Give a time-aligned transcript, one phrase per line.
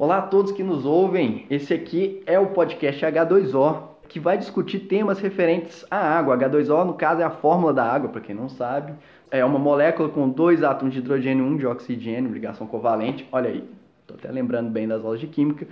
[0.00, 1.44] Olá a todos que nos ouvem.
[1.50, 6.38] Esse aqui é o podcast H2O, que vai discutir temas referentes à água.
[6.38, 8.94] H2O, no caso, é a fórmula da água, para quem não sabe.
[9.30, 13.28] É uma molécula com dois átomos de hidrogênio e um de oxigênio, ligação covalente.
[13.30, 13.62] Olha aí,
[14.00, 15.68] estou até lembrando bem das aulas de química.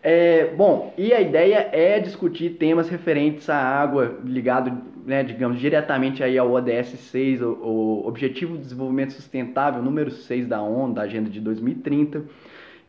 [0.00, 6.22] É, bom, e a ideia é discutir temas referentes à água, ligado, né, digamos, diretamente
[6.22, 11.02] aí ao ODS 6, o, o Objetivo de Desenvolvimento Sustentável número 6 da ONU, da
[11.02, 12.22] Agenda de 2030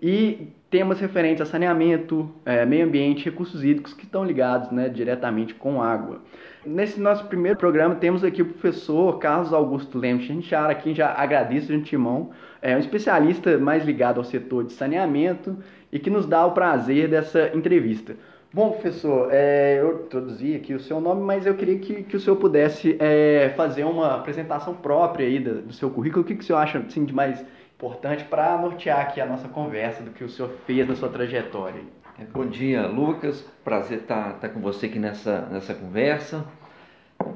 [0.04, 5.54] e temas referentes a saneamento, é, meio ambiente, recursos hídricos que estão ligados né, diretamente
[5.54, 6.24] com água.
[6.66, 11.14] Nesse nosso primeiro programa temos aqui o professor Carlos Augusto Lemos Chinchara, a quem já
[11.14, 15.56] agradeço de antemão, é um especialista mais ligado ao setor de saneamento
[15.92, 18.16] e que nos dá o prazer dessa entrevista.
[18.52, 22.20] Bom, professor, é, eu introduzi aqui o seu nome, mas eu queria que, que o
[22.20, 26.24] senhor pudesse é, fazer uma apresentação própria aí do, do seu currículo.
[26.24, 27.46] O que, que o senhor acha assim, de mais
[27.84, 31.82] importante para nortear aqui a nossa conversa do que o senhor fez na sua trajetória.
[32.32, 33.46] Bom dia, Lucas.
[33.62, 36.46] Prazer estar, estar com você aqui nessa, nessa conversa.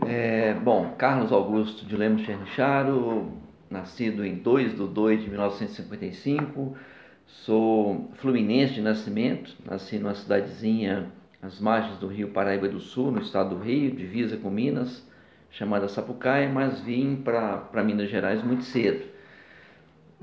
[0.07, 3.33] É, bom, Carlos Augusto de Lemos Chernicharo,
[3.69, 6.77] nascido em 2 de 2 de 1955,
[7.25, 13.19] sou fluminense de nascimento, nasci numa cidadezinha às margens do rio Paraíba do Sul, no
[13.19, 15.05] estado do Rio, divisa com Minas,
[15.51, 19.16] chamada Sapucaia, mas vim para Minas Gerais muito cedo.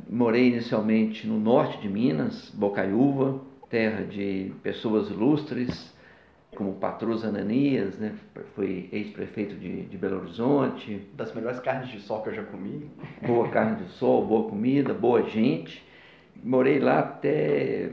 [0.08, 5.92] Morei inicialmente no norte de Minas, Bocaiúva, terra de pessoas ilustres,
[6.54, 8.14] como Patrus Ananias, né?
[8.54, 11.08] foi ex-prefeito de, de, Belo Horizonte.
[11.14, 12.88] Das melhores carnes de sol que eu já comi.
[13.26, 15.84] Boa carne de sol, boa comida, boa gente.
[16.42, 17.90] Morei lá até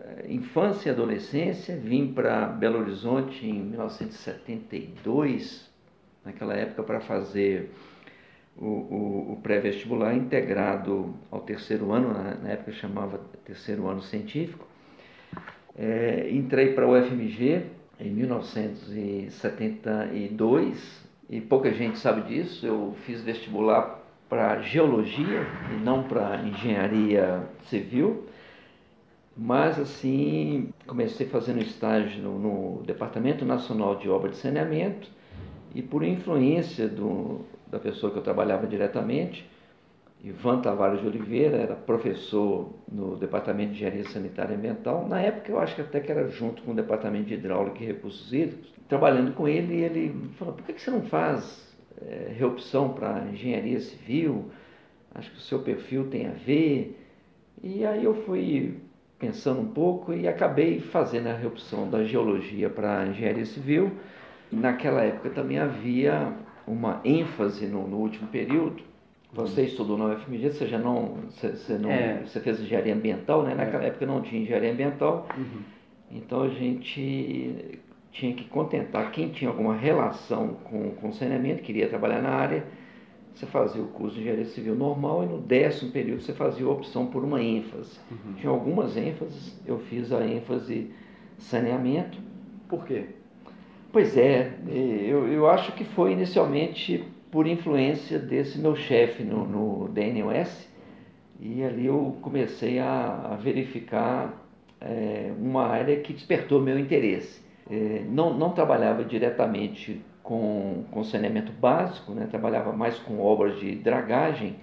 [0.00, 5.72] eh, infância e adolescência, vim para Belo Horizonte em 1972,
[6.24, 7.70] naquela época para fazer
[8.56, 14.66] o, o, o pré-vestibular integrado ao terceiro ano, na, na, época chamava terceiro ano científico.
[15.76, 17.64] É, entrei para o UFMG
[17.98, 22.64] em 1972 e pouca gente sabe disso.
[22.64, 28.28] Eu fiz vestibular para geologia e não para engenharia civil.
[29.36, 35.08] Mas assim, comecei fazendo estágio no, no Departamento Nacional de Obra de Saneamento
[35.74, 39.44] e por influência do, da pessoa que eu trabalhava diretamente,
[40.22, 45.06] Ivan Tavares de Oliveira, era professor no Departamento de Engenharia Sanitária e Ambiental.
[45.08, 47.86] Na época, eu acho que até que era junto com o Departamento de Hidráulica e
[47.86, 48.72] Recursos Hídricos.
[48.88, 54.50] Trabalhando com ele, ele falou: por que você não faz é, reopção para engenharia civil?
[55.14, 56.96] Acho que o seu perfil tem a ver.
[57.62, 58.78] E aí eu fui
[59.18, 63.90] pensando um pouco e acabei fazendo a reopção da geologia para engenharia civil.
[64.50, 66.32] Naquela época também havia
[66.66, 68.82] uma ênfase no, no último período.
[69.32, 69.66] Você uhum.
[69.66, 72.22] estudou na UFMG, você já não, você, você não, é.
[72.24, 73.54] você fez engenharia ambiental, né?
[73.54, 73.88] Naquela é.
[73.88, 75.60] época não tinha engenharia ambiental, uhum.
[76.10, 77.80] então a gente
[78.12, 82.64] tinha que contentar quem tinha alguma relação com, com saneamento, queria trabalhar na área,
[83.34, 86.70] você fazia o curso de engenharia civil normal e no décimo período você fazia a
[86.70, 87.98] opção por uma ênfase.
[88.08, 88.34] Uhum.
[88.34, 90.92] Tinha algumas ênfases, eu fiz a ênfase
[91.36, 92.16] saneamento.
[92.68, 93.06] Por quê?
[93.94, 99.88] Pois é, eu, eu acho que foi inicialmente por influência desse meu chefe no, no
[99.88, 100.68] DNOS,
[101.38, 104.34] e ali eu comecei a, a verificar
[104.80, 107.40] é, uma área que despertou meu interesse.
[107.70, 112.26] É, não, não trabalhava diretamente com, com saneamento básico, né?
[112.28, 114.56] trabalhava mais com obras de dragagem,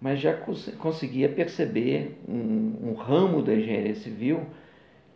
[0.00, 4.46] mas já cons conseguia perceber um, um ramo da engenharia civil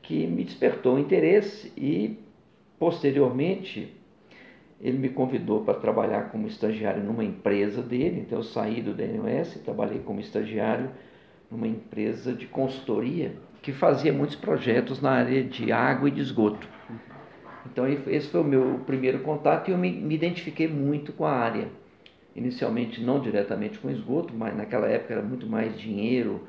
[0.02, 2.25] que me despertou interesse e
[2.78, 3.92] Posteriormente,
[4.80, 9.56] ele me convidou para trabalhar como estagiário numa empresa dele, então eu saí do DNOS
[9.56, 10.90] e trabalhei como estagiário
[11.50, 16.68] numa empresa de consultoria que fazia muitos projetos na área de água e de esgoto.
[17.64, 21.32] Então esse foi o meu primeiro contato e eu me, me identifiquei muito com a
[21.32, 21.68] área.
[22.34, 26.46] Inicialmente não diretamente com esgoto, mas naquela época era muito mais dinheiro,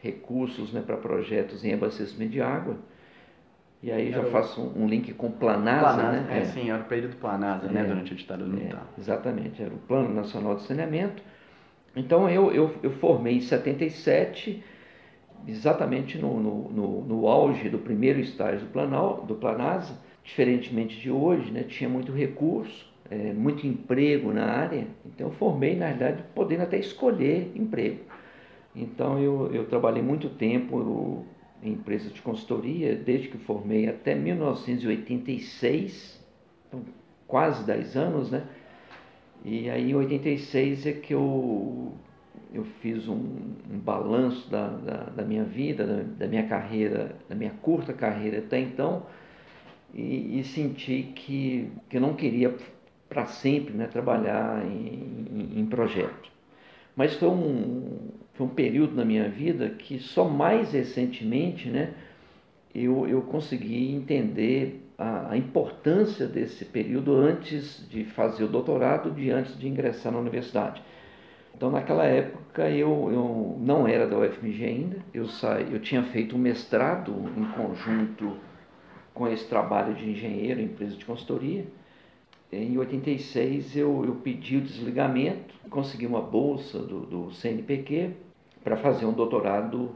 [0.00, 2.76] recursos né, para projetos em abastecimento de água.
[3.82, 6.26] E aí já faço um, link com Planasa, Planasa né?
[6.30, 8.86] É, é, sim, era o período Planasa, né, é, né, durante a ditadura militar.
[8.96, 11.22] É, exatamente, era o Plano Nacional de Saneamento.
[11.94, 14.62] Então eu, eu, eu formei em 77,
[15.46, 19.94] exatamente no, no, no, no auge do primeiro estágio do, Planal, do Planasa,
[20.24, 25.76] diferentemente de hoje, né, tinha muito recurso, é, muito emprego na área, então eu formei,
[25.76, 28.00] na verdade, podendo até escolher emprego.
[28.74, 31.24] Então eu, eu trabalhei muito tempo,
[31.62, 36.24] em empresas de consultoria, desde que formei até 1986,
[36.68, 36.84] então
[37.26, 38.44] quase 10 anos, né?
[39.44, 41.92] E aí em 86 é que eu
[42.52, 47.34] eu fiz um, um balanço da, da, da, minha vida, da, da, minha carreira, da
[47.34, 49.06] minha curta carreira até então,
[49.92, 52.54] e, e senti que, que eu não queria
[53.08, 56.30] para sempre né, trabalhar em, em, em projeto.
[56.96, 61.92] Mas foi um, foi um período na minha vida que só mais recentemente né,
[62.72, 69.32] eu, eu consegui entender a, a, importância desse período antes de fazer o doutorado, de
[69.32, 70.80] antes de ingressar na universidade.
[71.52, 76.36] Então, naquela época, eu, eu não era da UFMG ainda, eu, saí, eu tinha feito
[76.36, 78.36] um mestrado em conjunto
[79.12, 81.66] com esse trabalho de engenheiro, empresa de consultoria.
[82.52, 88.27] Em 86, eu, eu pedi o desligamento, consegui uma bolsa do, do CNPq
[88.62, 89.90] para fazer um doutorado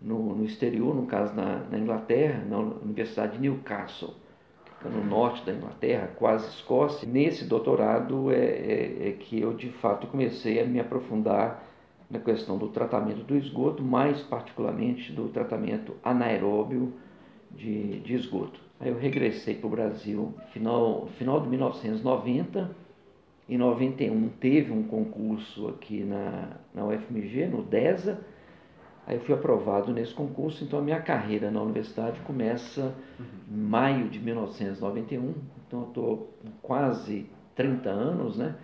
[0.00, 4.14] no, no exterior, no caso na, na Inglaterra, na Universidade de Newcastle
[4.88, 7.08] no norte da Inglaterra, quase Escócia.
[7.08, 11.64] Nesse doutorado é, é, é, que eu de fato comecei a me aprofundar
[12.10, 16.92] na questão do tratamento do esgoto, mais particularmente do tratamento anaeróbio
[17.50, 18.60] de, de esgoto.
[18.78, 22.83] Aí eu regressei para o Brasil final final de 1990.
[23.48, 28.20] Em 91 teve um concurso aqui na, na UFMG, no DESA,
[29.06, 32.94] Aí eu fui aprovado nesse concurso, então a minha carreira na universidade começa
[33.50, 35.34] em maio de 1991,
[35.66, 38.56] então eu estou com quase 30 anos, né?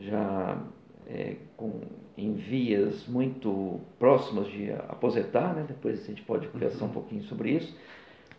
[0.00, 0.60] já
[1.06, 1.80] é, com,
[2.16, 5.64] em vias muito próximas de aposentar, né?
[5.66, 6.94] depois a gente pode conversar um uhum.
[6.94, 7.76] pouquinho sobre isso.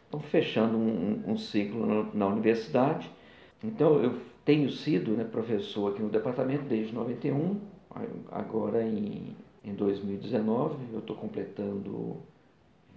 [0.09, 3.09] Então, fechando um, um ciclo na, na, universidade.
[3.63, 4.13] Então, eu
[4.45, 7.59] tenho sido né, professor aqui no departamento desde 91,
[8.31, 10.75] agora em em 2019.
[10.91, 12.17] Eu estou completando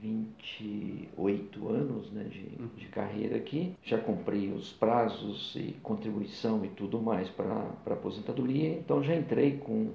[0.00, 2.68] 28 anos né, de, uhum.
[2.76, 3.74] de carreira aqui.
[3.82, 9.92] Já cumpri os prazos e contribuição e tudo mais para aposentadoria, então já entrei com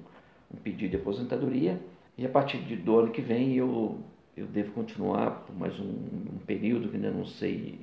[0.52, 1.80] um pedido de aposentadoria
[2.16, 3.98] e a partir de, do ano que vem eu,
[4.36, 7.78] eu devo continuar por mais um, um período que ainda não sei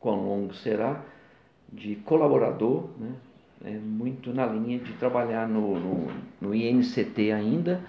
[0.00, 1.04] quão longo será,
[1.72, 3.12] de colaborador, né,
[3.64, 7.80] é muito na linha de trabalhar no, no, no INCT ainda,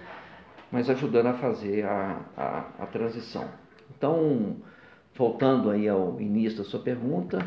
[0.70, 3.48] mas ajudando a fazer a, a, a transição.
[3.96, 4.56] Então,
[5.14, 7.46] voltando aí ao início da sua pergunta,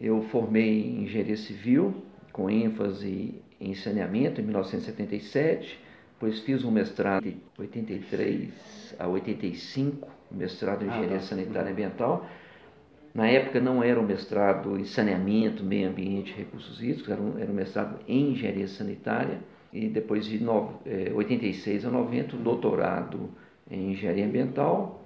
[0.00, 2.02] eu formei em engenharia civil,
[2.32, 5.80] com ênfase em saneamento, em 1977,
[6.14, 12.26] depois fiz um mestrado de 83 a 85, mestrado em engenharia ah, sanitária e ambiental.
[13.16, 17.38] Na época não era um mestrado em saneamento, meio ambiente e recursos hídricos, era um,
[17.38, 19.38] era um mestrado em engenharia sanitária
[19.72, 23.30] e depois de no, é, 86 a 90, doutorado
[23.70, 25.00] em engenharia ambiental.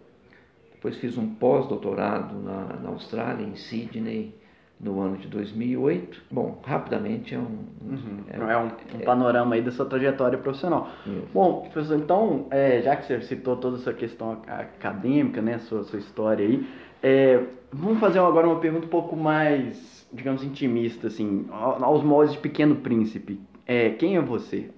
[0.73, 4.35] Depois fiz um pós-doutorado na, na Austrália, em Sydney,
[4.81, 6.21] no ano de 2008.
[6.33, 7.43] Bom, rapidamente é um,
[7.81, 8.25] uhum.
[8.29, 10.91] é, é, um, um panorama aí da sua trajetória profissional.
[11.07, 11.29] Isso.
[11.33, 16.01] Bom, professor, então, é, já que você citou toda essa questão acadêmica, né, sua, sua
[16.01, 16.67] história aí,
[17.03, 22.41] é, vamos fazer agora uma pergunta um pouco mais, digamos, intimista, assim, aos moldes de
[22.41, 23.41] Pequeno Príncipe.
[23.67, 24.71] É, quem é você?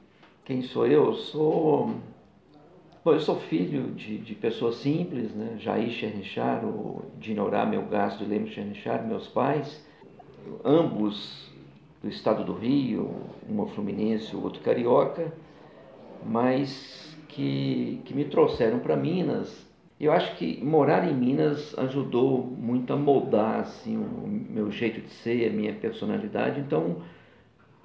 [0.44, 1.06] Quem sou eu?
[1.06, 1.94] Eu sou.
[3.04, 5.56] Bom, eu sou filho de, de pessoas simples, né?
[5.58, 9.84] Jair Chernichar, o Dinorá Melgaço de Lemos Chernichar, meus pais,
[10.64, 11.50] ambos
[12.00, 13.10] do estado do Rio,
[13.48, 15.32] uma fluminense, o outro carioca,
[16.24, 19.71] mas que, que me trouxeram para Minas.
[20.02, 25.11] Eu acho que morar em Minas ajudou muito a moldar assim, o meu jeito de
[25.11, 26.59] ser, a minha personalidade.
[26.59, 27.02] Então,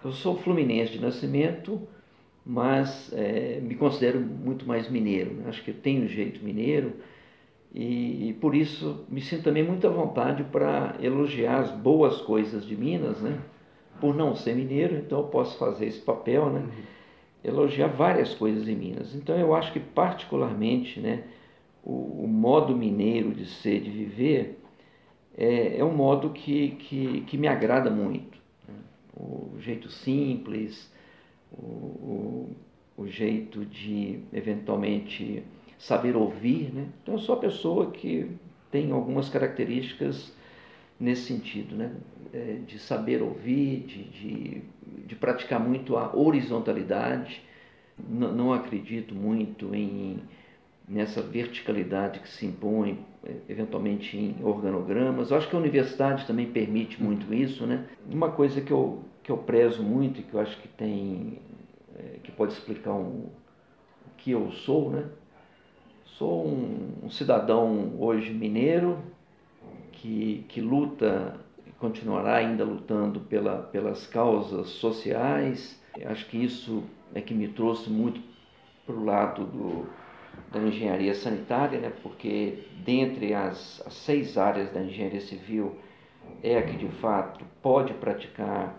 [0.04, 1.80] eu sou fluminense de nascimento,
[2.44, 5.36] mas é, me considero muito mais mineiro.
[5.36, 5.44] Né?
[5.48, 6.94] Acho que eu tenho jeito mineiro
[7.72, 12.66] e, e, por isso me sinto também muito à vontade para elogiar as boas coisas
[12.66, 13.38] de Minas, né?
[14.02, 16.68] Por não ser mineiro, então eu posso fazer esse papel, né?
[17.44, 19.14] Elogiar várias coisas em Minas.
[19.14, 21.24] Então eu acho que particularmente, né?
[21.90, 24.60] O, o modo mineiro de ser, de viver,
[25.38, 28.38] é, é um modo que, que, que me agrada muito
[29.20, 30.92] o jeito simples,
[31.52, 32.56] o, o,
[32.98, 35.44] o jeito de eventualmente
[35.78, 36.74] saber ouvir.
[36.74, 36.88] Né?
[37.02, 38.30] Então eu sou a pessoa que
[38.72, 40.36] tem algumas características
[41.00, 41.96] nesse sentido, né?
[42.34, 44.62] É, de saber ouvir, de, de,
[45.06, 47.42] de, praticar muito a horizontalidade.
[47.98, 50.20] N não acredito muito em
[50.88, 55.30] nessa verticalidade que se impõe é, eventualmente em organogramas.
[55.30, 57.86] Eu acho que a universidade também permite muito isso, né?
[58.10, 61.42] Uma coisa que eu, que eu prezo muito e que eu acho que tem
[61.98, 65.06] é, que pode explicar um, o que eu sou, né?
[66.06, 68.98] Sou um, um cidadão hoje mineiro
[69.92, 75.82] que, que luta e continuará ainda lutando pela, pelas causas sociais.
[76.06, 78.22] Acho que isso é que me trouxe muito
[78.86, 79.90] para o lado do,
[80.52, 81.92] da engenharia sanitária, né?
[82.02, 85.78] porque dentre as, as seis áreas da engenharia civil
[86.44, 88.76] é a que de fato pode praticar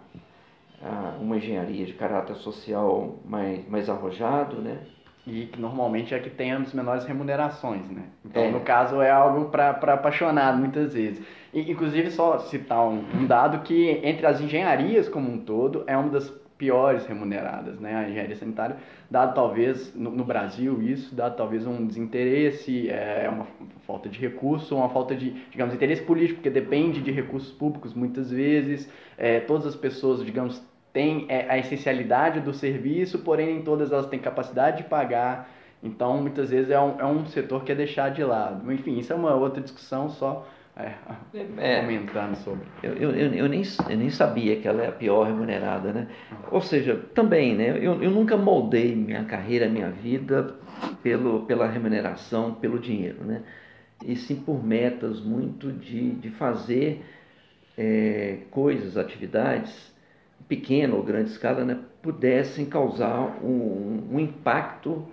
[0.82, 4.78] ah, uma engenharia de caráter social mais, mais arrojado, né?
[5.26, 8.04] E que normalmente é que tem as menores remunerações, né?
[8.24, 8.50] Então, é.
[8.50, 11.22] no caso, é algo para apaixonado muitas vezes.
[11.52, 15.96] E, inclusive, só citar um, um dado que entre as engenharias como um todo é
[15.96, 17.94] uma das piores remuneradas, né?
[17.94, 18.76] A engenharia sanitária,
[19.08, 23.46] dado talvez no, no Brasil isso, dado talvez um desinteresse, é uma
[23.86, 28.30] falta de recurso, uma falta de, digamos, interesse político, porque depende de recursos públicos muitas
[28.30, 28.90] vezes.
[29.16, 30.60] É, todas as pessoas, digamos,
[30.92, 35.48] têm é, a essencialidade do serviço, porém nem todas elas têm capacidade de pagar.
[35.80, 38.70] Então, muitas vezes é um, é um setor que é deixado de lado.
[38.72, 40.44] Enfim, isso é uma outra discussão só
[40.78, 40.94] é,
[41.56, 42.64] é, comentando sobre.
[42.82, 46.06] Eu, eu, eu, nem, eu nem sabia que ela é a pior remunerada, né?
[46.52, 47.70] Ou seja, também, né?
[47.70, 50.54] Eu, eu nunca moldei minha carreira, minha vida
[51.02, 53.42] pelo, pela remuneração, pelo dinheiro, né?
[54.06, 57.04] E sim por metas muito de, de fazer
[57.76, 59.92] é, coisas, atividades,
[60.46, 61.76] pequena ou grande escala, né?
[62.00, 65.08] Pudessem causar um, um impacto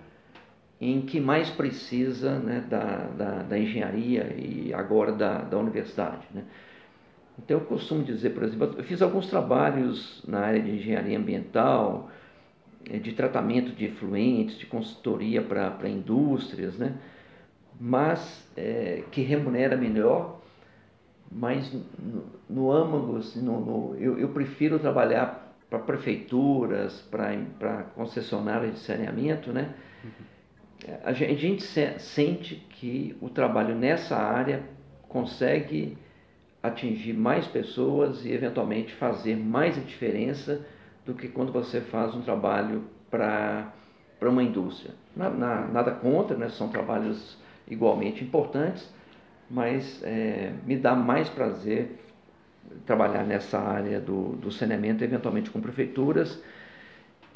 [0.80, 6.26] em que mais precisa né, da, da, da, engenharia e agora da, da universidade.
[6.34, 6.44] Né?
[7.38, 12.10] Então, eu costumo dizer, por exemplo, eu fiz alguns trabalhos na área de engenharia ambiental,
[12.90, 16.94] eh, de tratamento de efluentes, de consultoria para indústrias, né?
[17.80, 20.40] mas é, que remunera melhor,
[21.30, 28.74] mas no, no âmago, assim, no, no, eu, eu prefiro trabalhar para prefeituras, para concessionárias
[28.74, 29.74] de saneamento, né?
[30.04, 30.35] Uhum
[31.04, 31.62] a gente
[31.98, 34.62] sente que o trabalho nessa área
[35.08, 35.96] consegue
[36.62, 40.64] atingir mais pessoas e eventualmente fazer mais diferença
[41.04, 43.72] do que quando você faz um trabalho para
[44.22, 44.94] uma indústria.
[45.14, 46.48] Na, na, nada contra, né?
[46.48, 48.92] são trabalhos igualmente importantes,
[49.48, 51.96] mas é, me dá mais prazer
[52.84, 56.42] trabalhar nessa área do, do saneamento, eventualmente com prefeituras,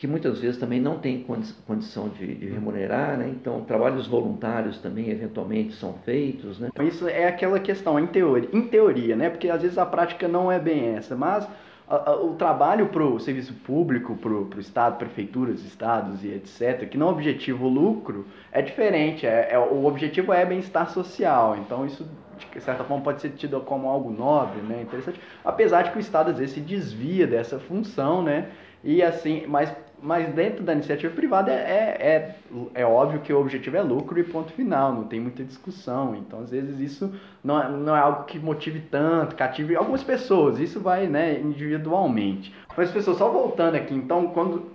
[0.00, 1.22] que muitas vezes também não tem
[1.66, 3.28] condição de, de, remunerar, né?
[3.28, 6.58] então trabalhos voluntários também eventualmente são feitos.
[6.58, 6.70] Né?
[6.84, 9.28] Isso é aquela questão, em teoria, em teoria, né?
[9.28, 11.46] porque às vezes a prática não é bem essa, mas
[11.86, 16.88] a, a, o trabalho para o serviço público, para o Estado, prefeituras, estados e etc.,
[16.88, 21.84] que não é objetivo lucro, é diferente, é, é o objetivo é bem-estar social, então
[21.84, 22.08] isso
[22.54, 24.80] de certa forma pode ser tido como algo nobre, né?
[24.80, 28.48] interessante, apesar de que o Estado às vezes se desvia dessa função, né?
[28.82, 29.70] E assim, mas
[30.02, 32.36] mas dentro da iniciativa privada é, é,
[32.74, 36.14] é, é, óbvio que o objetivo é lucro e ponto final, não tem muita discussão.
[36.16, 40.58] Então, às vezes, isso não é, não é algo que motive tanto, cative algumas pessoas,
[40.58, 42.54] isso vai né, individualmente.
[42.76, 44.70] Mas, pessoal, só voltando aqui, então, quando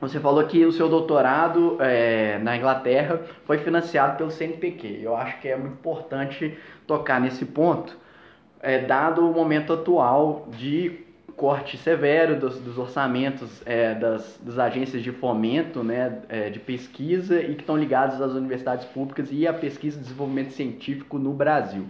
[0.00, 5.40] você falou que o seu doutorado é, na Inglaterra foi financiado pelo CNPq, eu acho
[5.40, 6.56] que é muito importante
[6.86, 7.96] tocar nesse ponto,
[8.60, 11.07] é, dado o momento atual de
[11.38, 17.40] corte severo dos, dos orçamentos é, das, das, agências de fomento né, é, de pesquisa
[17.40, 21.86] e que estão ligadas às universidades públicas e à pesquisa e desenvolvimento científico no Brasil.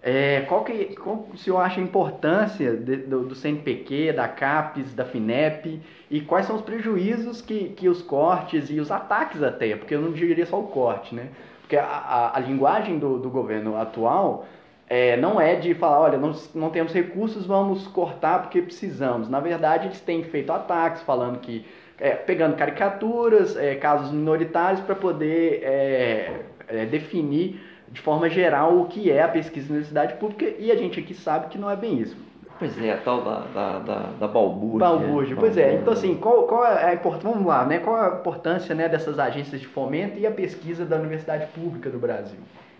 [0.00, 4.94] É, qual que qual o senhor acha a importância de, do, do, CNPq, da CAPES,
[4.94, 9.76] da FINEP e quais são os prejuízos que, que os cortes e os ataques até,
[9.76, 11.28] porque eu não diria só o corte, né?
[11.60, 14.46] Porque a, a, a linguagem do, do governo atual
[14.88, 19.28] é, não é de falar, olha, não, não temos recursos, vamos cortar porque precisamos.
[19.28, 21.64] Na verdade, eles têm feito ataques falando que,
[21.98, 28.86] é, pegando caricaturas, é, casos minoritários para poder é, é, definir de forma geral o
[28.86, 31.76] que é a pesquisa na universidade pública e a gente aqui sabe que não é
[31.76, 32.16] bem isso.
[32.58, 34.78] Pois é, a tal da, da, da, da balbúrdia.
[34.78, 35.74] Balbúrdia, pois é.
[35.74, 37.78] Então, assim, qual, qual é a importância, vamos lá, né?
[37.78, 41.98] Qual a importância né, dessas agências de fomento e a pesquisa da universidade pública do
[41.98, 42.38] Brasil?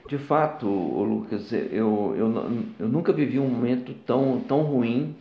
[0.09, 5.15] De fato, Lucas, eu, eu, eu nunca vivi um momento tão, tão ruim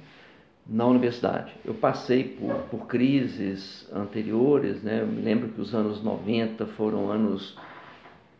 [0.67, 1.53] na universidade.
[1.63, 5.01] Eu passei por, por crises anteriores, né?
[5.01, 7.57] eu me lembro que os anos 90 foram anos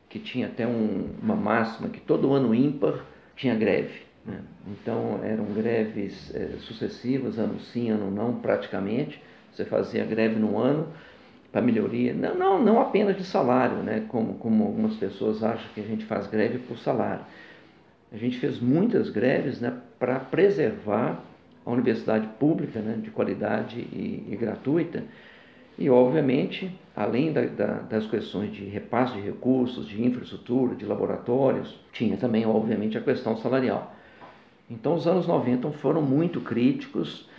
[0.10, 3.06] que tinha até um, uma máxima que todo ano ímpar
[3.36, 4.02] tinha greve.
[4.26, 4.42] Né?
[4.68, 9.22] Então eram greves é, sucessivas, ano sim, ano não, praticamente.
[9.52, 10.88] Você fazia greve num ano,
[11.52, 14.06] para melhoria, não, não, não apenas de salário, né?
[14.08, 17.26] como, como algumas pessoas acham que a gente faz greve por salário.
[18.12, 21.22] A gente fez muitas greves né, para preservar
[21.66, 25.04] a universidade pública né, de qualidade e, e gratuita.
[25.78, 31.80] E, obviamente, além da, da, das questões de repasse de recursos, de infraestrutura, de laboratórios,
[31.92, 33.96] tinha também, obviamente, a questão salarial.
[34.70, 37.30] Então, os anos 90 foram muito críticos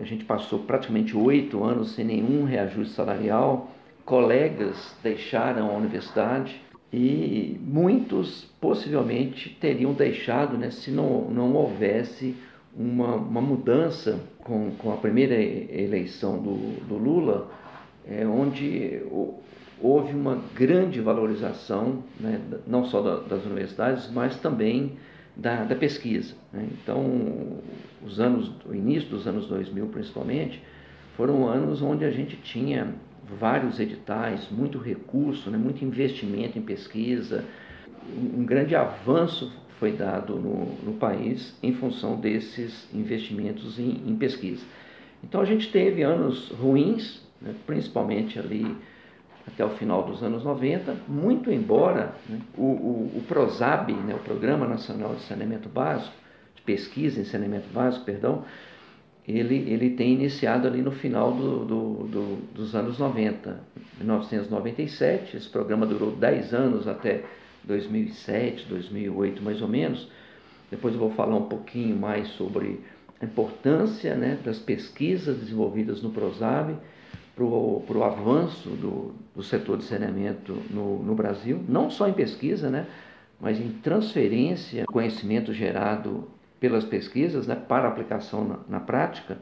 [0.00, 3.70] a gente passou praticamente oito anos sem nenhum reajuste salarial,
[4.04, 6.60] colegas deixaram a universidade
[6.92, 12.34] e muitos possivelmente teriam deixado né, se não, não houvesse
[12.74, 16.54] uma, uma mudança com, com a primeira eleição do,
[16.86, 17.50] do Lula,
[18.08, 19.02] é, onde
[19.80, 24.96] houve uma grande valorização, né, não só da, das universidades, mas também
[25.36, 26.34] da, da pesquisa.
[26.52, 26.68] Né?
[26.72, 27.58] Então,
[28.04, 30.62] os anos, o início dos anos 2000 principalmente,
[31.16, 32.94] foram anos onde a gente tinha
[33.38, 37.44] vários editais, muito recurso, né, muito investimento em pesquisa,
[38.08, 44.64] um grande avanço foi dado no, no país em função desses investimentos em, em, pesquisa.
[45.22, 48.76] Então a gente teve anos ruins, né, principalmente ali
[49.46, 54.18] até o final dos anos 90, muito embora né, o, o, o, PROSAB, né, o
[54.18, 56.14] Programa Nacional de Saneamento Básico,
[56.54, 58.44] de Pesquisa em Saneamento Básico, perdão,
[59.26, 63.60] ele, ele tem iniciado ali no final do, do, do, dos anos 90,
[63.98, 67.24] 1997, esse programa durou 10 anos até
[67.64, 70.08] 2007, 2008 mais ou menos.
[70.70, 72.80] Depois eu vou falar um pouquinho mais sobre
[73.20, 76.76] a importância né, das pesquisas desenvolvidas no PROSAB
[77.36, 82.70] para o avanço do, do setor de saneamento no, no Brasil, não só em pesquisa,
[82.70, 82.86] né,
[83.38, 86.26] mas em transferência de conhecimento gerado
[86.58, 89.36] pelas pesquisas né, para aplicação na, na prática.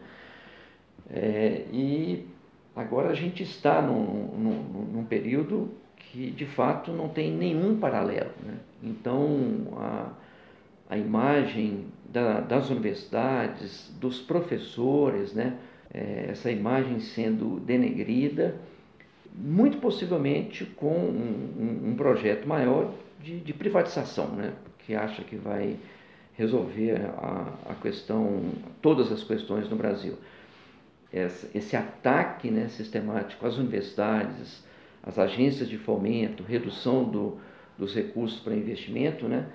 [1.08, 2.26] É, e
[2.74, 8.32] agora a gente está num, num, num período que de fato não tem nenhum paralelo.
[8.44, 8.54] Né?
[8.82, 10.08] Então, a,
[10.90, 15.56] a imagem da, das universidades, dos professores, né?
[15.94, 18.56] É, essa imagem sendo denegrida,
[19.32, 24.52] muito possivelmente com um, um, um projeto maior de, de, privatização, né?
[24.80, 25.76] que acha que vai
[26.36, 28.40] resolver a, a questão,
[28.82, 30.18] todas as questões no Brasil.
[31.12, 34.64] Esse, esse ataque né, sistemático às universidades,
[35.00, 37.38] as agências de fomento, redução do,
[37.78, 39.46] dos recursos para investimento, né,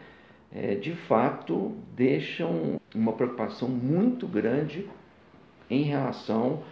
[0.54, 4.88] é, de fato deixam uma preocupação muito grande
[5.70, 6.64] em relação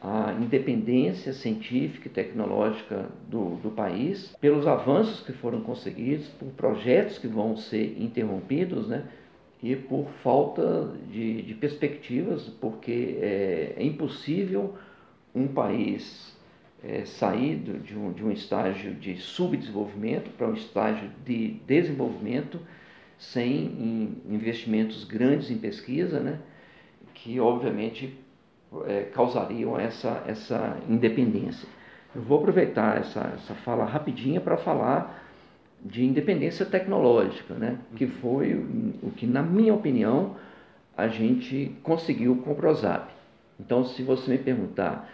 [0.00, 7.18] à independência científica e tecnológica do, do país, pelos avanços que foram conseguidos, por projetos
[7.18, 9.04] que vão ser interrompidos, né,
[9.62, 14.74] e por falta de, de perspectivas, porque é, é impossível
[15.34, 16.36] um país
[16.82, 22.60] é, sair de um, de um estágio de subdesenvolvimento para um estágio de desenvolvimento
[23.18, 26.38] sem investimentos grandes em pesquisa, né,
[27.14, 28.16] que obviamente
[28.86, 31.68] é, causariam essa, essa independência.
[32.14, 35.24] Eu vou aproveitar essa, essa fala rapidinha para falar
[35.84, 38.54] de independência tecnológica, né, que foi
[39.02, 40.36] o que, na minha opinião,
[40.96, 43.08] a gente conseguiu com o ProSap.
[43.60, 45.08] Então, se você me perguntar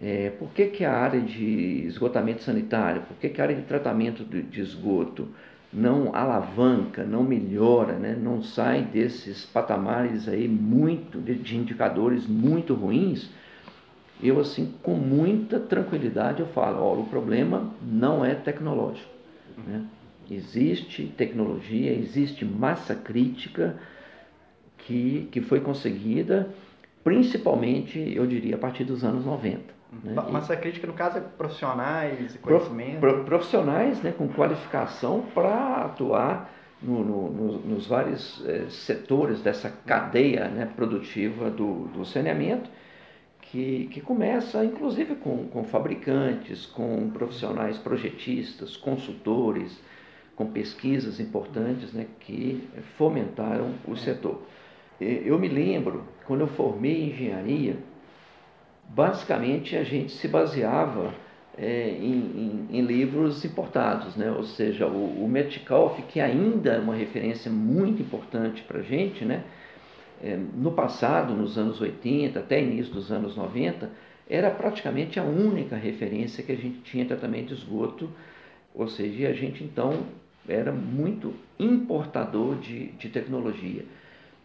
[0.00, 3.62] é, por que, que a área de esgotamento sanitário, por que, que a área de
[3.62, 5.28] tratamento de, de esgoto
[5.72, 13.30] não alavanca, não melhora, né, não sai desses patamares aí muito de, indicadores muito ruins,
[14.22, 19.08] eu assim com muita tranquilidade eu falo, olha, o problema não é tecnológico,
[19.66, 19.84] né?
[20.30, 23.76] existe tecnologia, existe massa crítica
[24.78, 26.48] que, que foi conseguida,
[27.02, 29.79] principalmente, eu diria, a partir dos anos 90.
[30.04, 30.14] Né?
[30.14, 33.00] Massa crítica, no caso, é profissionais, conhecimento?
[33.00, 36.50] Pro, profissionais né, com qualificação para atuar
[36.80, 42.70] no, no, no, nos vários eh, setores dessa cadeia né, produtiva do, do saneamento,
[43.42, 49.78] que, que começa inclusive com, com fabricantes, com profissionais projetistas, consultores,
[50.36, 54.40] com pesquisas importantes né, que fomentaram o setor.
[54.98, 57.76] Eu me lembro, quando eu formei engenharia,
[58.94, 61.14] basicamente a gente se baseava
[61.56, 64.30] é, em, em, em, livros importados, né?
[64.30, 69.24] ou seja, o, o Metcalfe, que ainda é uma referência muito importante para a gente,
[69.24, 69.44] né?
[70.22, 73.90] É, no passado, nos anos 80, até início dos anos 90,
[74.28, 78.10] era praticamente a única referência que a gente tinha tratamento de esgoto,
[78.74, 80.04] ou seja, a gente então
[80.46, 83.84] era muito importador de, de tecnologia.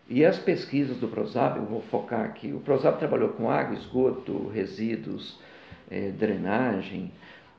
[0.08, 4.50] E as pesquisas do ProSab, eu vou focar aqui, o ProSab trabalhou com água, esgoto,
[4.50, 5.40] resíduos,
[5.90, 7.12] é, drenagem,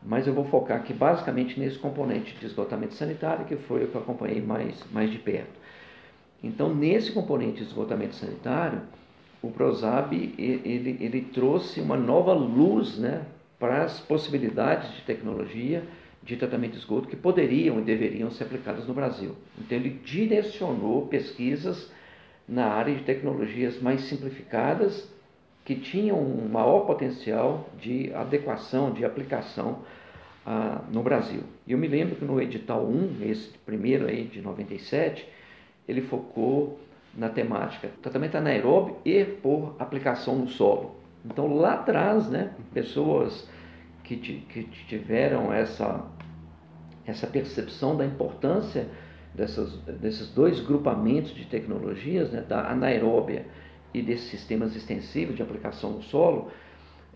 [0.03, 3.95] mas eu vou focar aqui basicamente nesse componente de esgotamento sanitário, que foi o que
[3.97, 5.59] eu acompanhei mais, mais de perto.
[6.43, 8.83] Então, nesse componente de esgotamento sanitário,
[9.43, 13.25] o ProSab ele, ele trouxe uma nova luz né,
[13.59, 15.83] para as possibilidades de tecnologia
[16.23, 19.35] de tratamento de esgoto que poderiam e deveriam ser aplicadas no Brasil.
[19.59, 21.91] Então, ele direcionou pesquisas
[22.49, 25.09] na área de tecnologias mais simplificadas
[25.65, 29.81] que tinham um maior potencial de adequação, de aplicação
[30.47, 31.43] ah, no Brasil.
[31.67, 35.29] E eu me lembro que no edital 1, esse primeiro aí de 97,
[35.89, 36.79] ele focou
[37.13, 40.95] na temática tratamento anaeróbio e por aplicação no solo.
[41.25, 43.49] Então lá atrás, né, pessoas
[44.05, 46.05] que, que tiveram essa,
[47.05, 48.87] essa percepção da importância
[49.37, 53.47] dessas, desses dois grupamentos de tecnologias, né, da anaeróbia
[53.93, 56.51] e desses sistemas extensivos de aplicação no solo,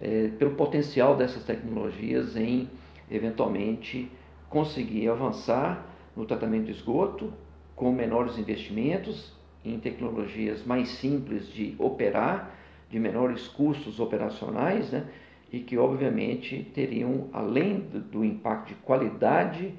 [0.00, 2.68] é, pelo potencial dessas tecnologias em
[3.10, 4.10] eventualmente
[4.48, 7.32] conseguir avançar no tratamento de esgoto
[7.74, 9.32] com menores investimentos
[9.64, 12.54] em tecnologias mais simples de operar,
[12.90, 15.06] de menores custos operacionais, né?
[15.52, 19.74] e que obviamente teriam, além do, do impacto de qualidade,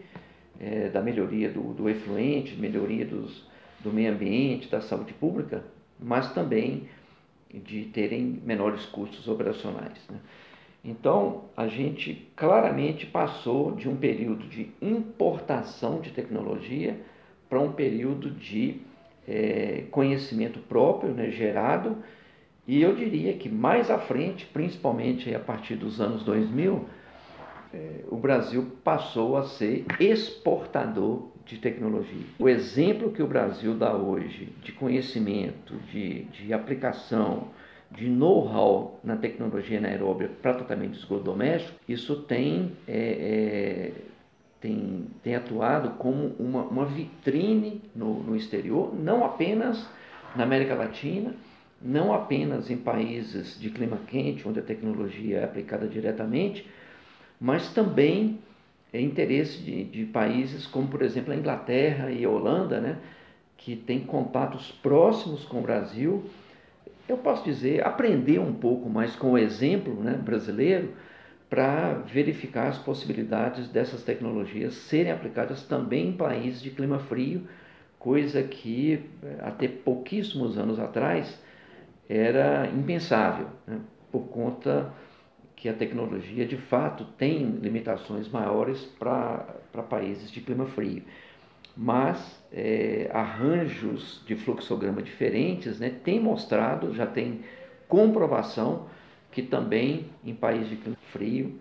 [0.62, 3.44] é, da melhoria do, do efluente, melhoria dos,
[3.80, 5.64] do meio ambiente, da saúde pública,
[6.00, 6.88] mas também
[7.52, 9.98] de terem menores custos operacionais.
[10.08, 10.18] Né?
[10.86, 17.00] Então, a gente claramente passou de um período de importação de tecnologia
[17.50, 18.82] para um período de
[19.28, 21.98] é, conhecimento próprio, né, gerado,
[22.68, 26.86] e eu diria que mais à frente, principalmente a partir dos anos 2000,
[27.74, 32.26] é, o Brasil passou a ser exportador de tecnologia.
[32.40, 37.48] O exemplo que o Brasil dá hoje de conhecimento, de, de aplicação,
[37.92, 43.92] de know-how na tecnologia anaeróbia para tratamento de esgoto doméstico, isso tem, é, é,
[44.62, 49.90] tem, tem atuado como uma, uma vitrine no, no exterior, não apenas
[50.36, 51.34] na América Latina,
[51.82, 56.66] não apenas em países de clima quente, onde a tecnologia é aplicada diretamente,
[57.42, 58.38] mas também
[58.94, 62.98] é interesse de, de países como, por exemplo, a Inglaterra e a Holanda, né,
[63.58, 66.24] que têm contatos próximos com o Brasil.
[67.10, 70.94] Eu posso dizer, aprender um pouco mais com o exemplo né, brasileiro
[71.50, 77.48] para verificar as possibilidades dessas tecnologias serem aplicadas também em países de clima frio,
[77.98, 81.42] coisa que eh, até pouquíssimos anos atrás
[82.08, 83.80] era impensável, né,
[84.12, 84.92] por conta
[85.62, 89.46] que a tecnologia de fato tem limitações maiores para
[89.88, 91.04] países de clima frio.
[91.78, 97.42] Mas é, arranjos de fluxograma diferentes né, têm mostrado, já tem
[97.88, 98.88] comprovação
[99.32, 101.60] que também em países de clima frio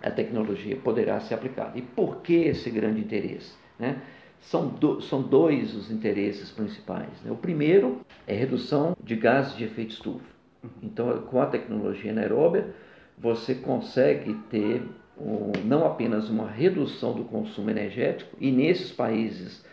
[0.00, 1.76] a tecnologia poderá ser aplicada.
[1.76, 3.54] E por que esse grande interesse?
[3.76, 4.00] Né?
[4.40, 7.10] São, do, são dois os interesses principais.
[7.24, 7.32] Né?
[7.32, 10.30] O primeiro é redução de gases de efeito estufa.
[10.80, 12.72] Então, com a tecnologia anaeróbia,
[13.20, 14.82] você consegue ter
[15.18, 19.64] um, não apenas uma redução do consumo energético, e nesses países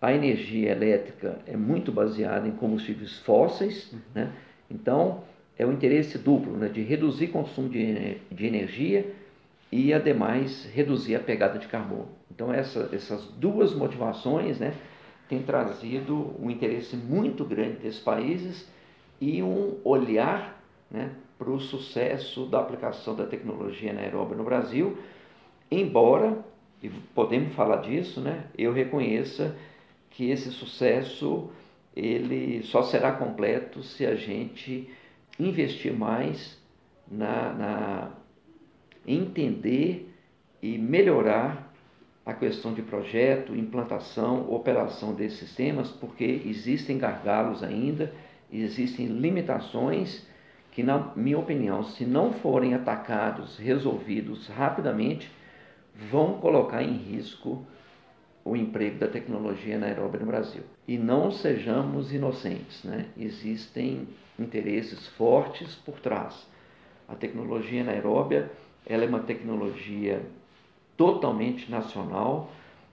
[0.00, 4.32] a energia elétrica é muito baseada em combustíveis fósseis, né?
[4.70, 5.22] então
[5.56, 6.68] é o interesse duplo né?
[6.68, 9.14] de reduzir o consumo de, de energia
[9.70, 12.08] e, ademais, reduzir a pegada de carbono.
[12.30, 14.74] Então, essa, essas duas motivações né,
[15.28, 18.68] têm trazido um interesse muito grande desses países
[19.18, 21.10] e um olhar né,
[21.42, 24.96] para o sucesso da aplicação da tecnologia anaeróbica no Brasil,
[25.68, 26.38] embora,
[26.80, 29.56] e podemos falar disso, né, eu reconheça
[30.10, 31.50] que esse sucesso
[31.96, 34.88] ele só será completo se a gente
[35.38, 36.56] investir mais
[37.10, 38.10] na, na
[39.04, 40.14] entender
[40.62, 41.74] e melhorar
[42.24, 48.14] a questão de projeto, implantação, operação desses sistemas, porque existem gargalos ainda,
[48.52, 50.24] existem limitações
[50.72, 55.30] que, na minha opinião, se não forem atacados, resolvidos rapidamente,
[56.10, 57.64] vão colocar em risco
[58.44, 60.62] o emprego da tecnologia anaeróbica no Brasil.
[60.88, 63.06] E não sejamos inocentes, né?
[63.16, 64.08] existem
[64.38, 66.46] interesses fortes por trás.
[67.06, 68.50] A tecnologia anaeróbia
[68.86, 70.22] ela é uma tecnologia
[70.96, 72.50] totalmente nacional,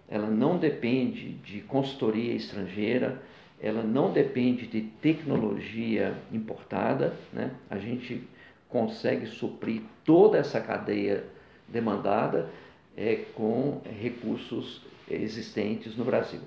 [0.07, 3.21] ela não depende de consultoria estrangeira,
[3.61, 7.51] ela não depende de tecnologia importada, né?
[7.69, 8.23] a gente
[8.69, 11.25] consegue suprir toda essa cadeia
[11.67, 12.49] demandada
[12.95, 16.41] é, com recursos existentes no Brasil.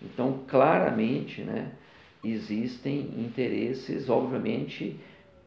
[0.00, 1.72] Então, claramente, né,
[2.24, 4.98] existem interesses, obviamente,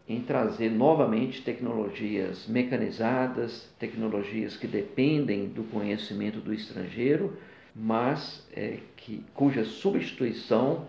[0.08, 7.38] em trazer novamente tecnologias mecanizadas, tecnologias que dependem do conhecimento do estrangeiro,
[7.76, 10.88] mas é, que, cuja substituição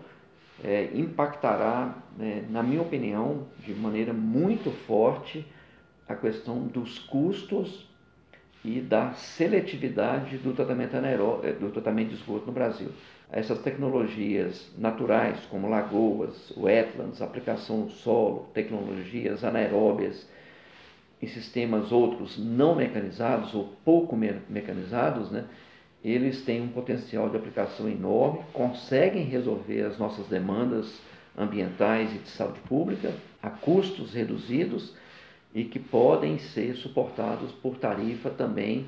[0.63, 5.45] é, impactará, né, na minha opinião, de maneira muito forte
[6.07, 7.87] a questão dos custos
[8.63, 12.89] e da seletividade do tratamento, anaeró, é, do tratamento de esgoto no Brasil.
[13.31, 20.27] Essas tecnologias naturais, como lagoas, wetlands, aplicação no solo, tecnologias anaeróbias,
[21.21, 25.45] em sistemas outros não mecanizados ou pouco mecanizados, né,
[26.09, 30.99] eles têm um potencial de aplicação enorme, conseguem resolver as nossas demandas
[31.37, 34.95] ambientais e de saúde pública a custos reduzidos
[35.53, 38.85] e que podem ser suportados por tarifa também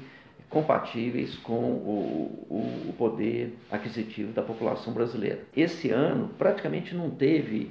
[0.49, 5.41] compatíveis com o, o, o, poder aquisitivo da população brasileira.
[5.55, 7.69] Esse ano praticamente não teve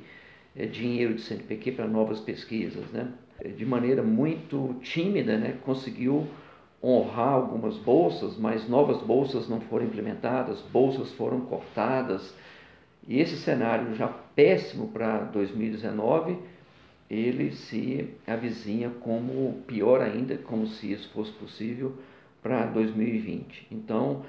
[0.55, 3.09] é, dinheiro de CNPq para novas pesquisas, né?
[3.57, 5.57] de maneira muito tímida, né?
[5.65, 6.27] conseguiu
[6.83, 12.35] honrar algumas bolsas, mas novas bolsas não foram implementadas, bolsas foram cortadas.
[13.07, 16.39] E esse cenário já péssimo para 2019,
[17.11, 21.95] ele se avizinha como pior ainda, como se isso fosse possível
[22.43, 23.67] para 2020.
[23.73, 24.23] Então,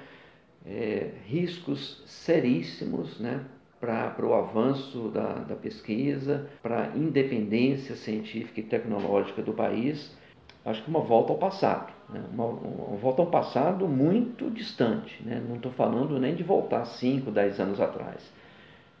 [0.66, 3.44] é, riscos seríssimos né,
[3.78, 10.14] para o avanço da, da pesquisa, para a independência científica e tecnológica do país.
[10.64, 12.22] Acho que uma volta ao passado, né?
[12.32, 12.46] uma
[12.96, 15.22] volta ao passado muito distante.
[15.22, 15.42] Né?
[15.46, 18.30] Não estou falando nem de voltar 5, 10 anos atrás.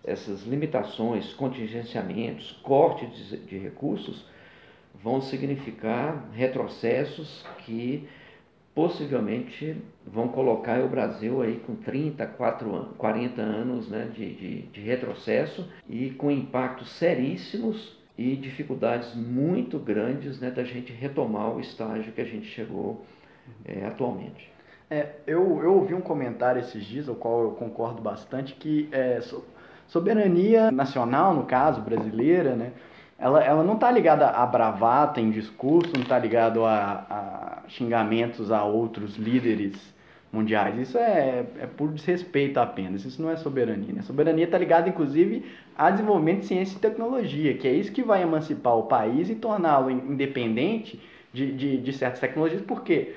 [0.02, 4.24] Essas limitações, contingenciamentos, cortes de, de recursos
[5.02, 8.08] vão significar retrocessos que
[8.74, 15.68] possivelmente vão colocar o Brasil aí com 30, 40 anos né, de, de, de retrocesso
[15.88, 22.20] e com impactos seríssimos e dificuldades muito grandes né, da gente retomar o estágio que
[22.20, 23.02] a gente chegou
[23.64, 24.52] é, atualmente.
[24.90, 29.22] É, eu, eu ouvi um comentário esses dias, ao qual eu concordo bastante, que é,
[29.88, 32.72] soberania nacional, no caso, brasileira, né,
[33.18, 38.52] ela, ela não está ligada a bravata em discurso, não está ligado a, a, xingamentos
[38.52, 39.94] a outros líderes
[40.32, 40.78] mundiais.
[40.78, 43.92] Isso é, é por desrespeito apenas, isso não é soberania.
[43.92, 44.02] Né?
[44.02, 45.44] Soberania está ligada, inclusive,
[45.76, 49.34] a desenvolvimento de ciência e tecnologia, que é isso que vai emancipar o país e
[49.34, 51.00] torná-lo independente
[51.32, 53.14] de, de, de certas tecnologias, porque quê?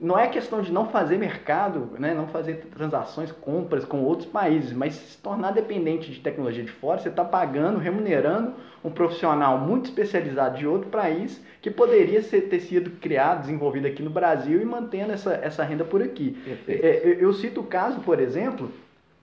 [0.00, 4.72] Não é questão de não fazer mercado, né, não fazer transações, compras com outros países,
[4.72, 9.86] mas se tornar dependente de tecnologia de fora, você está pagando, remunerando um profissional muito
[9.86, 14.64] especializado de outro país que poderia ser, ter sido criado, desenvolvido aqui no Brasil e
[14.64, 16.36] mantendo essa, essa renda por aqui.
[16.68, 18.70] É, eu, eu, cito o caso, por exemplo,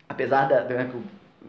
[0.07, 0.89] apesar da, né,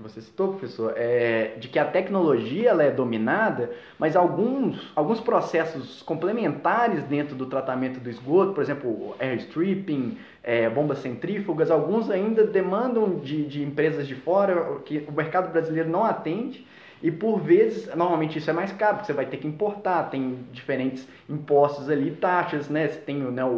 [0.01, 6.01] você citou, professor, é, de que a tecnologia ela é dominada, mas alguns, alguns processos
[6.03, 13.19] complementares dentro do tratamento do esgoto, por exemplo, airstripping, é, bombas centrífugas, alguns ainda demandam
[13.19, 16.67] de, de empresas de fora que o mercado brasileiro não atende.
[17.03, 20.39] E por vezes, normalmente isso é mais caro, porque você vai ter que importar, tem
[20.53, 22.87] diferentes impostos ali, taxas, né?
[22.87, 23.49] Você tem né, o,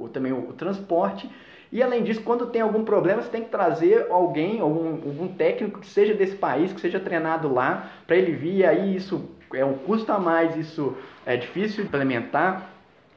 [0.00, 1.30] o também o, o transporte.
[1.76, 5.80] E além disso, quando tem algum problema, você tem que trazer alguém, algum, algum técnico
[5.80, 8.60] que seja desse país, que seja treinado lá, para ele vir.
[8.60, 12.70] E aí isso é um custo a mais, isso é difícil de implementar.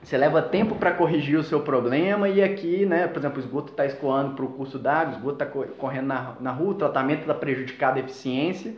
[0.03, 3.71] Você leva tempo para corrigir o seu problema e aqui, né, por exemplo, o esgoto
[3.71, 5.45] está escoando para o curso d'água, o esgoto está
[5.77, 8.73] correndo na, na rua, o tratamento está prejudicado a eficiência.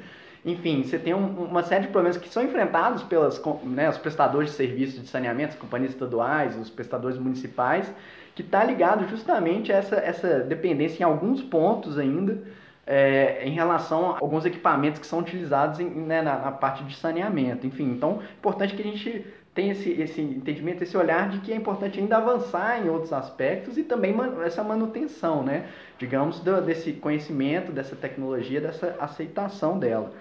[0.46, 4.52] Enfim, você tem um, uma série de problemas que são enfrentados pelos né, os prestadores
[4.52, 7.92] de serviços de saneamento, as companhias estaduais, os prestadores municipais,
[8.36, 12.42] que está ligado justamente a essa, essa dependência em alguns pontos ainda,
[12.86, 16.96] é, em relação a alguns equipamentos que são utilizados em, né, na, na, parte de
[16.96, 17.68] saneamento.
[17.68, 21.52] Enfim, então é importante que a gente tenha esse, esse entendimento, esse olhar de que
[21.52, 25.68] é importante ainda avançar em outros aspectos e também man, essa manutenção, né,
[26.00, 30.14] digamos, do, desse conhecimento, dessa tecnologia, dessa aceitação dela.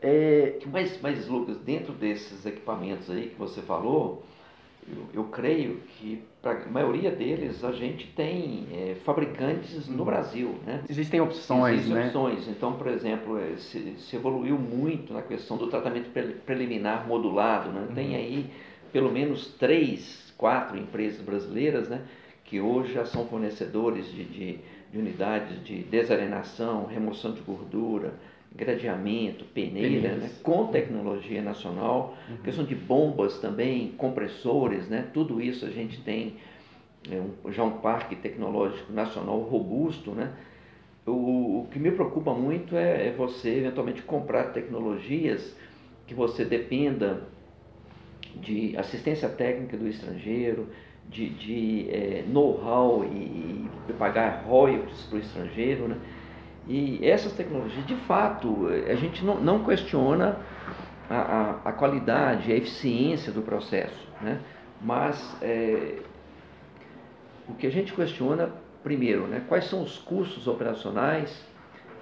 [0.00, 0.58] É...
[0.66, 4.22] Mas, mas, Lucas, dentro desses equipamentos aí que você falou,
[4.90, 10.04] eu, eu creio que para a maioria deles a gente tem é, fabricantes no uhum.
[10.04, 10.54] Brasil.
[10.66, 10.82] Né?
[10.88, 12.06] Existem opções, Existem né?
[12.06, 12.48] opções.
[12.48, 16.10] Então, por exemplo, é, se, se, evoluiu muito na questão do tratamento
[16.44, 17.70] preliminar modulado.
[17.70, 17.86] Né?
[17.88, 17.94] Uhum.
[17.94, 18.50] Tem aí
[18.92, 22.02] pelo menos três, quatro empresas brasileiras né,
[22.44, 24.58] que hoje já são fornecedores de, de,
[24.90, 28.14] de unidades de desarenação, remoção de gordura,
[28.54, 32.36] gradeamento, peneira, né, com tecnologia nacional, uhum.
[32.38, 36.36] questão de bombas também, compressores, né, tudo isso a gente tem
[37.10, 40.32] é, um, já um parque tecnológico nacional robusto, né,
[41.06, 45.56] o, o que me preocupa muito é, é, você eventualmente comprar tecnologias
[46.06, 47.22] que você dependa
[48.36, 50.68] de assistência técnica do estrangeiro,
[51.08, 55.96] de, de é, know-how e, e pagar royalties para o estrangeiro, né?
[56.68, 60.38] E essas tecnologias, de fato, a gente não, não questiona
[61.08, 64.40] a, a, a, qualidade, a eficiência do processo, né?
[64.80, 66.00] mas é,
[67.48, 68.50] o que a gente questiona,
[68.82, 71.42] primeiro, né, quais são os custos operacionais,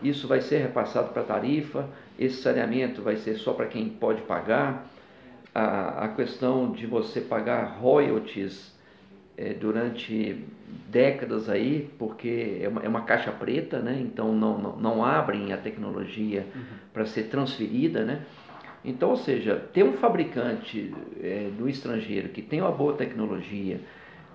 [0.03, 4.23] isso vai ser repassado para a tarifa, esse saneamento vai ser só para quem pode
[4.23, 4.87] pagar,
[5.55, 8.76] a, a questão de você pagar royalties
[9.37, 10.45] é, durante
[10.89, 13.99] décadas aí, porque é uma, é uma, caixa preta, né?
[14.01, 16.63] então não, não, não abrem a tecnologia uhum.
[16.93, 18.05] para ser transferida.
[18.05, 18.23] Né?
[18.85, 23.81] Então, ou seja, ter um fabricante é, no estrangeiro que tem uma boa tecnologia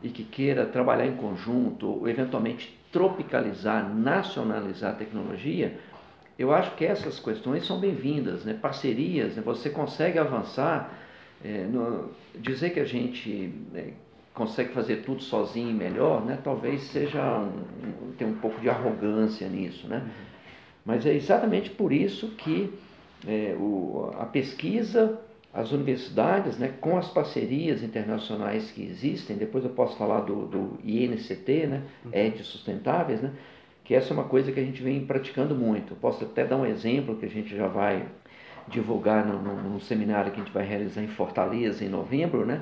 [0.04, 5.80] e que queira trabalhar em conjunto, ou eventualmente tropicalizar, nacionalizar a tecnologia,
[6.38, 8.54] eu acho que essas questões são bem-vindas, né?
[8.54, 9.44] parcerias, né?
[9.44, 10.92] você consegue avançar,
[11.44, 13.94] é, no, dizer que a gente né,
[14.34, 16.40] consegue fazer tudo sozinho melhor, né?
[16.44, 19.98] talvez seja um, tem um pouco de arrogância nisso, né?
[19.98, 20.32] Uhum.
[20.86, 22.74] Mas é exatamente por isso que
[23.28, 25.20] é, o, a pesquisa,
[25.54, 30.80] as universidades, né, com as parcerias internacionais que existem, depois eu posso falar do, do
[30.84, 32.12] INCT, né, uhum.
[32.14, 33.32] ED Sustentáveis, né,
[33.84, 35.94] que essa é uma coisa que a gente vem praticando muito.
[35.94, 38.06] Eu posso até dar um exemplo que a gente já vai
[38.68, 42.62] divulgar no seminário que a gente vai realizar em Fortaleza em novembro, né,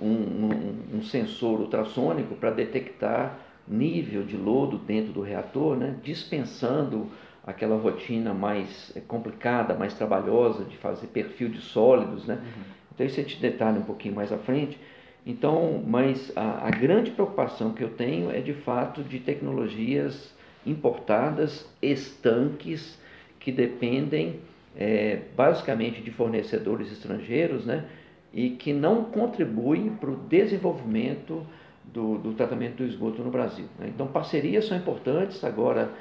[0.00, 7.08] um, um, um sensor ultrassônico para detectar nível de lodo dentro do reator, né, dispensando
[7.46, 12.34] aquela rotina mais eh, complicada, mais trabalhosa de fazer perfil de sólidos, né?
[12.34, 12.62] Uhum.
[12.94, 14.78] Então isso a gente detalha um pouquinho mais à frente.
[15.24, 20.34] Então, mas a, a, grande preocupação que eu tenho é de fato de tecnologias
[20.66, 22.98] importadas, estanques,
[23.38, 24.40] que dependem
[24.76, 27.86] é, basicamente de fornecedores estrangeiros, né?
[28.32, 31.44] E que não contribuem para o desenvolvimento
[31.84, 33.66] do, do, tratamento do esgoto no Brasil.
[33.78, 33.90] Né?
[33.94, 35.42] Então, parcerias são importantes.
[35.42, 35.92] Agora,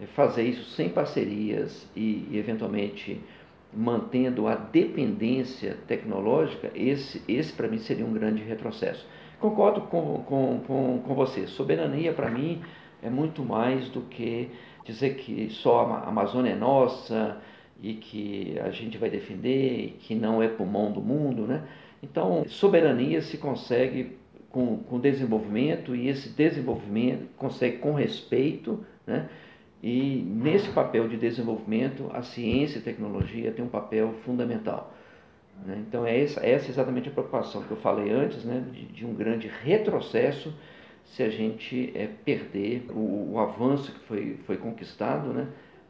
[0.00, 3.20] é, fazer isso sem parcerias e, e eventualmente
[3.72, 9.06] mantendo a dependência tecnológica, esse, esse para mim seria um grande retrocesso.
[9.38, 11.46] Concordo com, com, com, com você.
[11.46, 12.62] Soberania para mim
[13.02, 14.50] é muito mais do que
[14.84, 17.38] dizer que só a Amazônia é nossa
[17.82, 21.62] e que a gente vai defender que não é pulmão do mundo, né?
[22.02, 24.16] Então, soberania se consegue
[24.50, 29.28] com, com desenvolvimento e esse desenvolvimento consegue com respeito, né?
[29.82, 34.92] E nesse papel de desenvolvimento, a ciência e a tecnologia tem um papel fundamental.
[35.64, 35.82] Né?
[35.86, 38.64] Então, é essa, essa é exatamente a preocupação que eu falei antes, né?
[38.72, 40.52] de, de um grande retrocesso
[41.04, 45.46] se a gente é, perder o, o, avanço que foi, foi conquistado, né?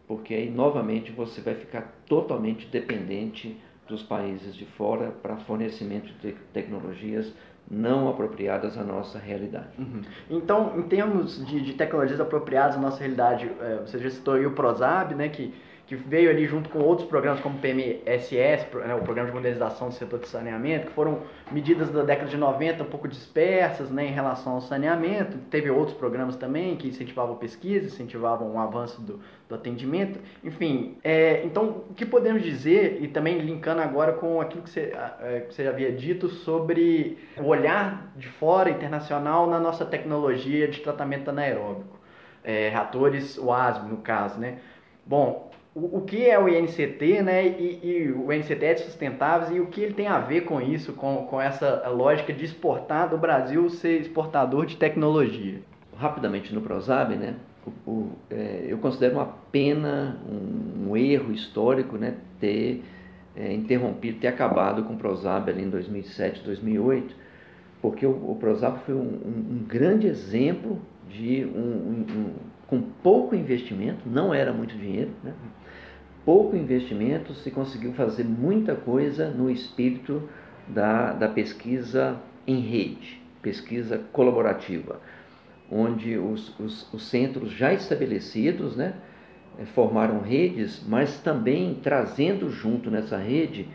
[0.07, 6.33] Porque aí novamente você vai ficar totalmente dependente dos países de fora para fornecimento de
[6.53, 7.33] tecnologias
[7.69, 9.69] não apropriadas à nossa realidade.
[9.79, 10.03] Uhum.
[10.31, 14.47] Então, em termos de, de, tecnologias apropriadas à nossa realidade, é, você já citou aí
[14.47, 15.53] o ProSab, né, que
[15.87, 19.89] que veio ali junto com outros programas como o PMSS, né, o Programa de Modernização
[19.89, 21.21] do Setor de Saneamento, que foram
[21.53, 25.39] medidas da década de 90 um pouco dispersas né, em relação ao saneamento.
[25.49, 30.19] Teve outros programas também que incentivavam pesquisa, incentivavam o avanço do, do atendimento.
[30.43, 34.93] Enfim, é, então o que podemos dizer, e também linkando agora com aquilo que você,
[35.21, 40.67] é, que você já havia dito sobre o olhar de fora, internacional, na nossa tecnologia
[40.67, 41.97] de tratamento anaeróbico.
[42.43, 44.59] É, reatores WASB, no caso, né?
[45.05, 47.47] Bom, o, que é o INCT, né?
[47.47, 50.59] E, e, o INCT é de sustentáveis e o que ele tem a ver com
[50.59, 55.61] isso, com, com essa lógica de exportar do Brasil ser exportador de tecnologia?
[55.95, 57.35] Rapidamente no Prozab, né?
[57.67, 62.15] O, o, é, eu considero uma pena, um, um erro histórico, né?
[62.41, 62.83] Ter
[63.37, 67.15] é, interrompido, ter acabado com o Prozab ali em 2007, 2008,
[67.83, 72.33] porque o, o Prozab foi um, um, um grande exemplo de um,
[72.67, 75.33] com pouco investimento, não era muito dinheiro, né?
[76.27, 80.29] Pouco investimento se conseguiu fazer muita coisa no espírito
[80.67, 85.01] da, da pesquisa em rede, pesquisa colaborativa,
[85.71, 88.95] onde os, os, os centros já estabelecidos né,
[89.57, 93.69] eh, formaram redes, mas também trazendo junto nessa rede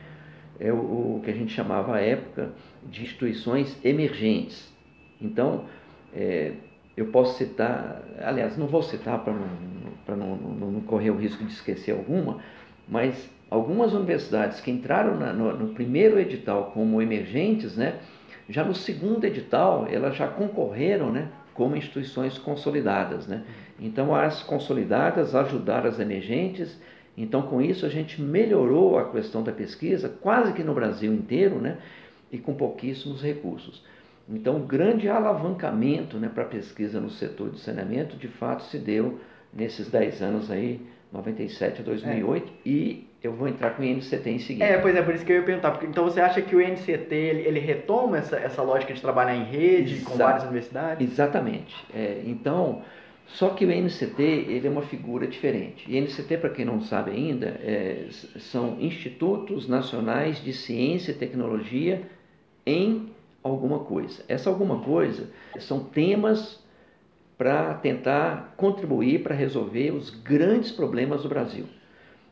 [0.59, 0.75] é o,
[1.15, 2.51] o que a gente chamava à época
[2.83, 4.71] de instituições emergentes.
[5.21, 5.65] Então,
[6.13, 6.51] é,
[7.01, 9.33] eu posso citar, aliás, não vou citar para
[10.15, 12.37] não, não, não, correr o risco de esquecer alguma,
[12.87, 17.95] mas algumas universidades que entraram na, no, no, primeiro edital como emergentes, né,
[18.47, 23.25] já no segundo edital elas já concorreram né, como instituições consolidadas.
[23.25, 23.43] Né?
[23.79, 26.79] Então as consolidadas ajudaram as emergentes,
[27.17, 31.55] então com isso a gente melhorou a questão da pesquisa quase que no Brasil inteiro
[31.55, 31.77] né,
[32.31, 33.83] e com pouquíssimos recursos.
[34.31, 38.77] Então, o grande alavancamento né, para a pesquisa no setor de saneamento, de fato, se
[38.77, 39.19] deu
[39.53, 42.69] nesses 10 anos aí, 97 a 2008, é.
[42.69, 44.65] e eu vou entrar com o INCT em seguida.
[44.65, 45.71] É, pois é, por isso que eu ia perguntar.
[45.71, 49.35] Porque, então, você acha que o INCT, ele, ele retoma essa, essa lógica de trabalhar
[49.35, 51.11] em rede, Exa com várias universidades?
[51.11, 51.75] Exatamente.
[51.93, 52.81] É, então,
[53.27, 55.85] Só que o NCT ele é uma figura diferente.
[55.87, 58.07] E NCT, para quem não sabe ainda, é,
[58.39, 62.01] são Institutos Nacionais de Ciência e Tecnologia
[62.65, 63.09] em
[63.43, 64.23] alguma coisa.
[64.27, 65.29] Essa alguma coisa
[65.59, 66.59] são temas
[67.37, 71.65] para tentar contribuir para resolver os grandes problemas do Brasil.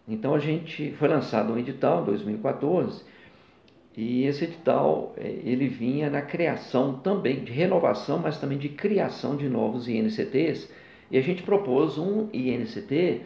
[0.08, 3.04] Então a gente foi lançado um edital em 2014
[3.98, 9.36] e esse edital é, ele vinha na criação também de renovação, mas também de criação
[9.36, 10.72] de novos INCTs
[11.12, 13.22] e a gente propôs um INCT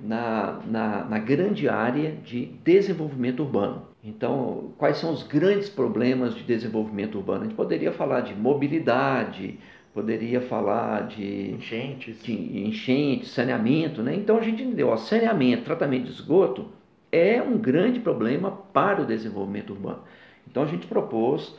[0.00, 3.89] na, na, na grande área de desenvolvimento urbano.
[4.02, 7.42] Então, quais são os grandes problemas de desenvolvimento urbano?
[7.42, 9.58] A gente poderia falar de mobilidade,
[9.92, 12.32] poderia falar de enchentes, de
[12.66, 14.14] enchentes saneamento, né?
[14.14, 16.68] Então a gente entendeu, ó, saneamento, tratamento de esgoto
[17.12, 20.02] é um grande problema para o desenvolvimento urbano.
[20.48, 21.54] Então a gente propôs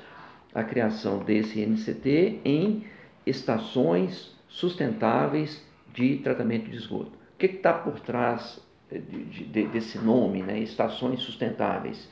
[0.53, 2.85] a criação desse NCT em
[3.25, 5.63] estações sustentáveis
[5.93, 7.11] de tratamento de esgoto.
[7.11, 10.59] O que está por trás de, de, desse nome, né?
[10.59, 12.09] estações sustentáveis?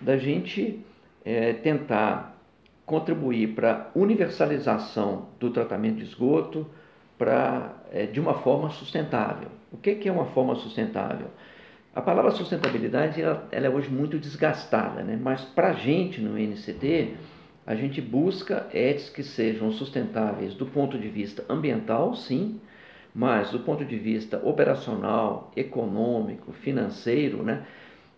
[0.00, 0.84] Da gente
[1.24, 2.36] é, tentar
[2.86, 6.66] contribuir para a universalização do tratamento de esgoto
[7.18, 9.48] para, é, de uma forma sustentável.
[9.70, 11.28] O que, que é uma forma sustentável?
[11.94, 15.18] A palavra sustentabilidade ela, ela é hoje muito desgastada, né?
[15.20, 17.14] mas para a gente no NCT,
[17.66, 22.58] a gente busca ETs que sejam sustentáveis do ponto de vista ambiental, sim,
[23.14, 27.66] mas do ponto de vista operacional, econômico, financeiro, né?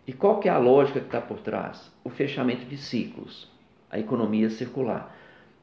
[0.07, 1.91] E qual que é a lógica que está por trás?
[2.03, 3.51] O fechamento de ciclos
[3.91, 5.15] a economia circular.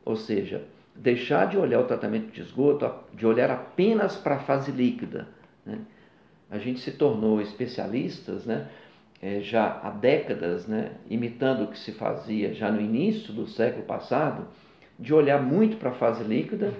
[0.04, 0.64] Ou seja,
[0.94, 5.28] deixar de olhar o tratamento de esgoto, de olhar apenas para a fase líquida.
[5.66, 5.80] Né?
[6.52, 8.68] A gente se tornou especialistas né,
[9.22, 13.86] é, já há décadas, né, imitando o que se fazia já no início do século
[13.86, 14.48] passado,
[15.00, 16.74] de olhar muito para a fase líquida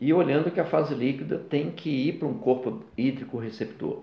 [0.00, 4.02] e olhando que a fase líquida tem que ir para um corpo hídrico receptor.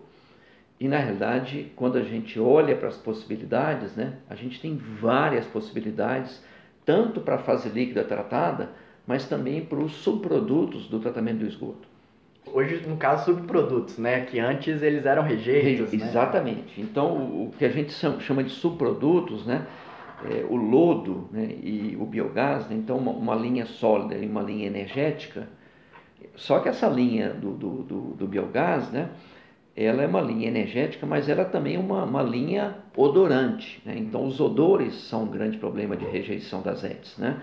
[0.84, 5.46] E na realidade, quando a gente olha para as possibilidades, né, a gente tem várias
[5.46, 6.44] possibilidades
[6.86, 8.72] tanto para a fase líquida tratada,
[9.08, 11.88] mas também para os subprodutos do tratamento do esgoto.
[12.46, 14.26] Hoje, no caso, subprodutos, né?
[14.26, 15.90] Que antes eles eram rejeitos.
[15.90, 16.06] Re né?
[16.06, 16.82] Exatamente.
[16.82, 19.66] Então, o que a gente chama de subprodutos, né?
[20.30, 21.46] É, o lodo né?
[21.64, 22.76] e o biogás, né?
[22.76, 25.48] então uma, uma, linha sólida e uma linha energética.
[26.36, 29.10] Só que essa linha do, do, do, do biogás, né?
[29.76, 33.82] Ela é uma linha energética, mas ela também é uma, uma linha odorante.
[33.86, 33.96] Né?
[33.98, 37.18] Então, os odores são um grande problema de rejeição das ETs.
[37.18, 37.42] Né?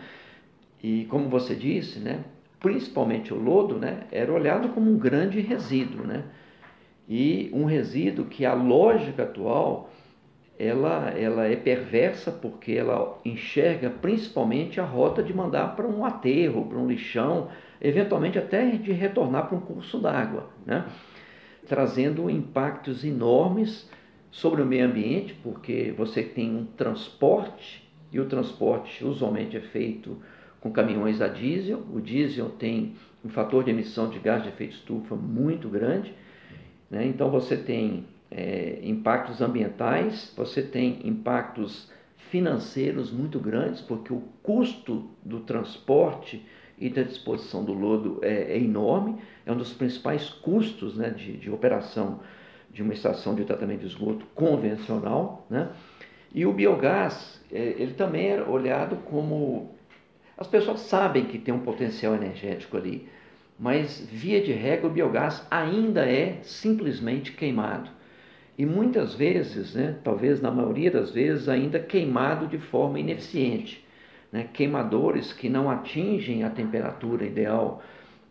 [0.82, 2.24] E, como você disse, né?
[2.60, 4.04] principalmente o lodo né?
[4.12, 6.06] era olhado como um grande resíduo.
[6.06, 6.22] Né?
[7.08, 9.90] E um resíduo que a lógica atual
[10.56, 16.66] ela, ela é perversa porque ela enxerga principalmente a rota de mandar para um aterro,
[16.66, 17.48] para um lixão,
[17.80, 20.50] eventualmente até de retornar para um curso d'água.
[20.66, 20.84] Né?
[21.70, 23.88] Trazendo impactos enormes
[24.28, 30.20] sobre o meio ambiente, porque você tem um transporte, e o transporte usualmente é feito
[30.60, 31.86] com caminhões a diesel.
[31.94, 36.12] O diesel tem um fator de emissão de gás de efeito estufa muito grande,
[36.90, 37.06] né?
[37.06, 45.08] então você tem é, impactos ambientais, você tem impactos financeiros muito grandes, porque o custo
[45.24, 46.44] do transporte
[46.80, 51.36] e da disposição do lodo é, é enorme, é um dos principais custos né, de,
[51.36, 52.20] de operação
[52.72, 55.46] de uma estação de tratamento de esgoto convencional.
[55.50, 55.68] Né?
[56.34, 59.74] E o biogás, é, ele também é olhado como.
[60.38, 63.06] As pessoas sabem que tem um potencial energético ali,
[63.58, 67.90] mas via de regra o biogás ainda é simplesmente queimado.
[68.56, 73.79] E muitas vezes, né, talvez na maioria das vezes, ainda queimado de forma ineficiente
[74.32, 77.82] né, queimadores que não atingem a temperatura ideal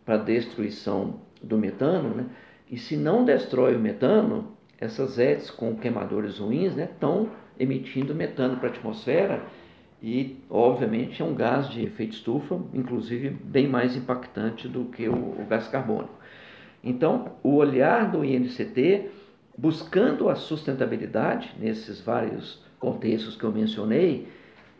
[0.05, 2.25] para destruição do metano, né,
[2.69, 7.29] e se não destrói o metano, essas ETs com queimadores ruins estão né,
[7.59, 9.43] emitindo metano para a atmosfera
[10.01, 15.13] e, obviamente, é um gás de efeito estufa, inclusive bem mais impactante do que o,
[15.13, 16.17] o gás carbônico.
[16.81, 19.09] Então, o olhar do INCT,
[19.57, 24.29] buscando a sustentabilidade nesses vários contextos que eu mencionei,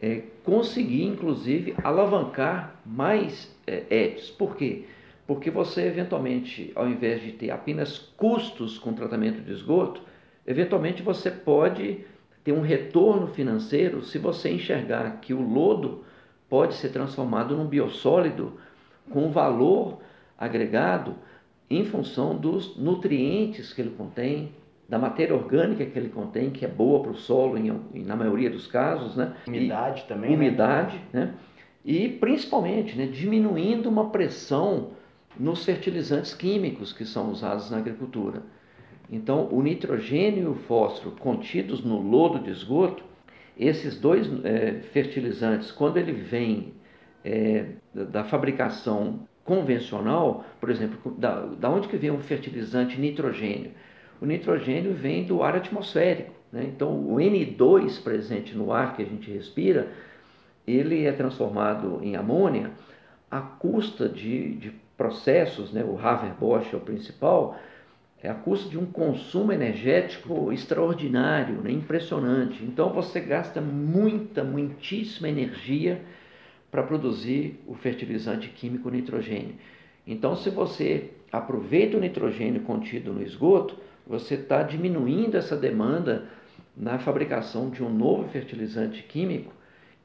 [0.02, 4.30] é, conseguir, inclusive, alavancar mais é, ETs.
[4.30, 4.86] Por quê?
[5.28, 10.02] Porque você, eventualmente, ao invés de ter apenas custos com tratamento de esgoto,
[10.48, 12.00] eventualmente você pode
[12.44, 16.04] ter um retorno financeiro se você enxergar que o lodo
[16.50, 18.54] pode ser transformado num biossólido
[19.10, 20.00] com valor
[20.38, 21.16] agregado
[21.70, 24.52] em função dos nutrientes que ele contém,
[24.90, 27.72] da matéria orgânica que ele contém, que é boa para o solo em,
[28.04, 29.36] na maioria dos casos, né?
[29.48, 30.36] Umidade e, também.
[30.36, 31.26] Umidade, né?
[31.26, 31.34] né?
[31.86, 34.92] E principalmente, né, diminuindo uma pressão
[35.40, 38.42] nos fertilizantes químicos que são usados na agricultura.
[39.12, 43.04] Então, o nitrogênio e o fósforo contidos no lodo de esgoto,
[43.58, 46.74] esses dois é, fertilizantes, quando ele vem
[47.24, 53.72] é, da fabricação convencional, por exemplo, da, da onde que vem um fertilizante nitrogênio?
[54.22, 56.34] O nitrogênio vem do ar atmosférico.
[56.52, 56.64] Né?
[56.66, 59.88] Então, o N2 presente no ar que a gente respira,
[60.68, 62.72] ele é transformado em amônia
[63.30, 65.84] à custa de, de processos, né?
[65.84, 67.58] o Haber-Bosch é o principal,
[68.22, 71.72] é a custa de um consumo energético extraordinário, né?
[71.72, 72.64] impressionante.
[72.64, 76.02] Então, você gasta muita, muitíssima energia
[76.70, 79.56] para produzir o fertilizante químico nitrogênio.
[80.06, 83.78] Então, se você aproveita o nitrogênio contido no esgoto,
[84.10, 86.26] você está diminuindo essa demanda
[86.76, 89.54] na fabricação de um novo fertilizante químico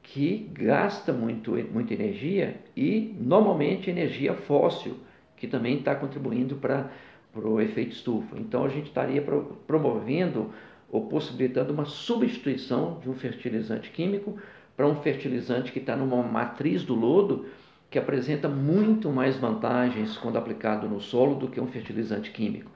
[0.03, 4.97] que gasta muito, muita energia e normalmente energia fóssil,
[5.35, 6.91] que também está contribuindo para
[7.33, 8.37] o efeito estufa.
[8.37, 10.51] Então a gente estaria pro, promovendo
[10.91, 14.37] ou possibilitando uma substituição de um fertilizante químico
[14.77, 17.47] para um fertilizante que está numa matriz do lodo
[17.89, 22.69] que apresenta muito mais vantagens quando aplicado no solo do que um fertilizante químico,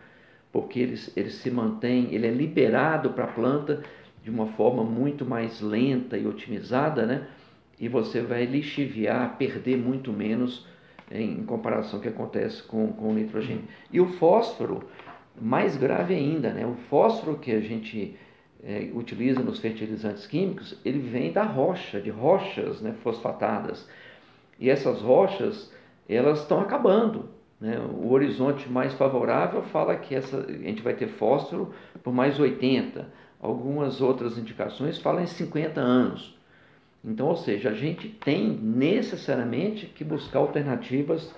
[0.51, 3.83] porque ele, ele se mantém, ele é liberado para a planta
[4.23, 7.27] de uma forma muito mais lenta e otimizada, né?
[7.79, 10.67] E você vai lixiviar, perder muito menos
[11.11, 13.63] em comparação com o que acontece com, com o nitrogênio.
[13.91, 14.83] E o fósforo,
[15.39, 16.65] mais grave ainda, né?
[16.65, 18.17] O fósforo que a gente
[18.63, 23.87] é, utiliza nos fertilizantes químicos, ele vem da rocha, de rochas né, fosfatadas.
[24.59, 25.71] E essas rochas,
[26.07, 27.29] elas estão acabando.
[27.59, 27.77] Né?
[27.79, 33.05] O horizonte mais favorável fala que essa, a gente vai ter fósforo por mais 80.
[33.41, 36.37] Algumas outras indicações falam em 50 anos.
[37.03, 41.33] Então, ou seja, a gente tem necessariamente que buscar alternativas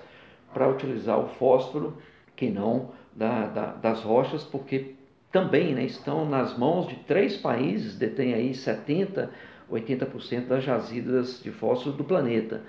[0.52, 1.96] para utilizar o fósforo
[2.34, 4.94] que não da, da, das rochas, porque
[5.30, 9.28] também né, estão nas mãos de três países, detêm aí 70%,
[9.70, 12.60] 80% das jazidas de fósforo do planeta.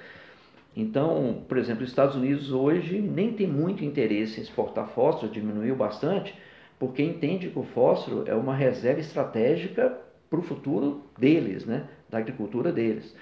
[0.76, 5.76] Então, por exemplo, os Estados Unidos hoje nem tem muito interesse em exportar fósforo, diminuiu
[5.76, 6.34] bastante,
[6.80, 9.98] porque entende que o fósforo é uma reserva estratégica
[10.30, 13.16] para o futuro deles, né, da agricultura deles.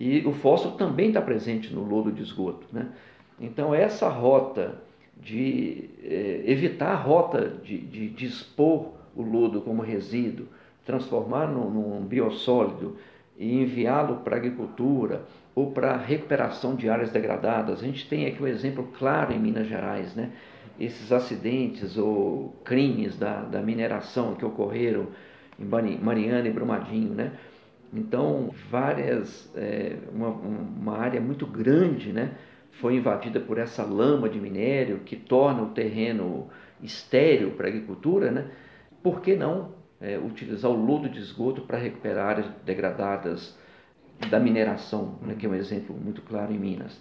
[0.00, 2.66] E o fósforo também está presente no lodo de esgoto.
[2.72, 2.88] Né?
[3.38, 4.80] Então, essa rota
[5.16, 10.48] de eh, evitar a rota de, de, de, expor o lodo como resíduo,
[10.84, 12.96] transformar num, num biossólido
[13.38, 15.22] e enviá-lo para a agricultura
[15.54, 17.80] ou para recuperação de áreas degradadas.
[17.80, 20.30] A gente tem aqui um exemplo claro em Minas Gerais, né?
[20.80, 25.08] esses acidentes ou crimes da, da mineração que ocorreram
[25.58, 27.32] em Mariana e Brumadinho, né?
[27.92, 32.32] Então, várias, é, uma, uma área muito grande, né?
[32.72, 36.48] foi invadida por essa lama de minério que torna o terreno
[36.82, 38.46] estéril para a agricultura, né?
[39.02, 43.56] por que não é, utilizar o lodo de esgoto para recuperar áreas degradadas
[44.30, 45.34] da mineração, né?
[45.38, 47.00] que é um exemplo muito claro em Minas?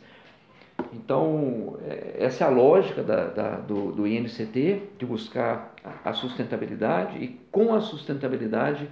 [0.93, 7.17] Então, é, essa é a lógica da, da, do, do INCT, de buscar a sustentabilidade
[7.17, 8.89] e, com a sustentabilidade,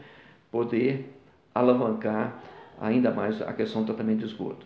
[0.51, 1.13] poder
[1.53, 2.41] alavancar
[2.79, 4.65] ainda mais a questão do tratamento de esgoto.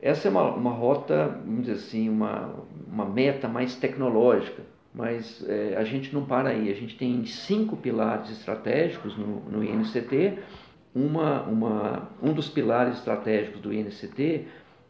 [0.00, 2.54] Essa é uma, uma rota, vamos dizer assim, uma,
[2.86, 4.62] uma meta mais tecnológica,
[4.94, 6.70] mas é, a gente não para aí.
[6.70, 10.38] A gente tem cinco pilares estratégicos no, no INCT.
[10.98, 14.46] Uma, uma, um dos pilares estratégicos do INCT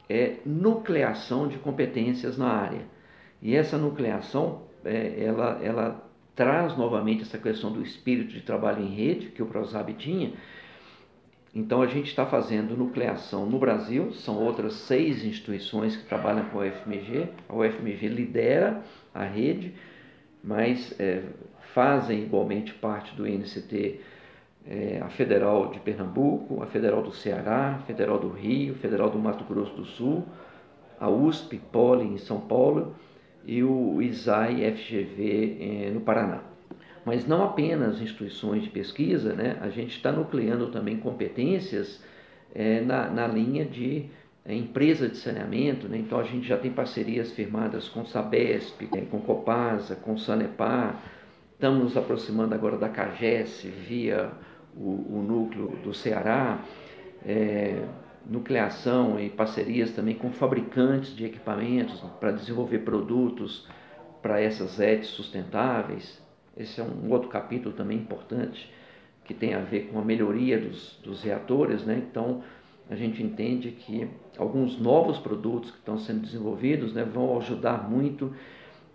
[0.08, 2.80] é nucleação de competências na área.
[3.42, 8.94] E essa nucleação, é, ela, ela traz novamente essa questão do espírito de trabalho em
[8.94, 10.32] rede que o ProSab tinha,
[11.54, 16.60] então a gente está fazendo nucleação no Brasil, são outras seis instituições que trabalham com
[16.60, 17.28] a UFMG.
[17.48, 18.82] A UFMG lidera
[19.14, 19.74] a rede,
[20.44, 21.22] mas é,
[21.74, 24.00] fazem igualmente parte do INCT
[24.68, 29.10] é, a Federal de Pernambuco, a Federal do Ceará, a Federal do Rio, a Federal
[29.10, 30.24] do Mato Grosso do Sul,
[31.00, 32.94] a USP, Poli em São Paulo
[33.46, 36.42] e o ISAI FGV é, no Paraná
[37.08, 39.56] mas não apenas instituições de pesquisa, né?
[39.62, 42.02] a gente está nucleando também competências
[42.54, 44.04] é, na, na linha de
[44.44, 45.96] é, empresa de saneamento, né?
[45.96, 51.00] então a gente já tem parcerias firmadas com Sabesp, é, com Copasa, com Sanepar,
[51.54, 54.30] estamos nos aproximando agora da CAGES via
[54.76, 56.62] o, o núcleo do Ceará,
[57.24, 57.84] é,
[58.26, 63.66] nucleação e parcerias também com fabricantes de equipamentos para desenvolver produtos
[64.20, 66.20] para essas redes sustentáveis.
[66.56, 68.72] Esse é um outro capítulo também importante
[69.24, 72.02] que tem a ver com a melhoria dos, dos reatores, né?
[72.10, 72.42] Então,
[72.90, 74.08] a gente entende que
[74.38, 78.34] alguns novos produtos que estão sendo desenvolvidos né, vão ajudar muito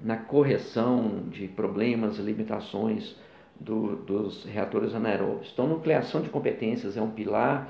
[0.02, 3.16] na correção de problemas, limitações
[3.64, 5.50] do, dos reatores anaeróbios.
[5.54, 7.70] Então, nucleação de competências é um pilar.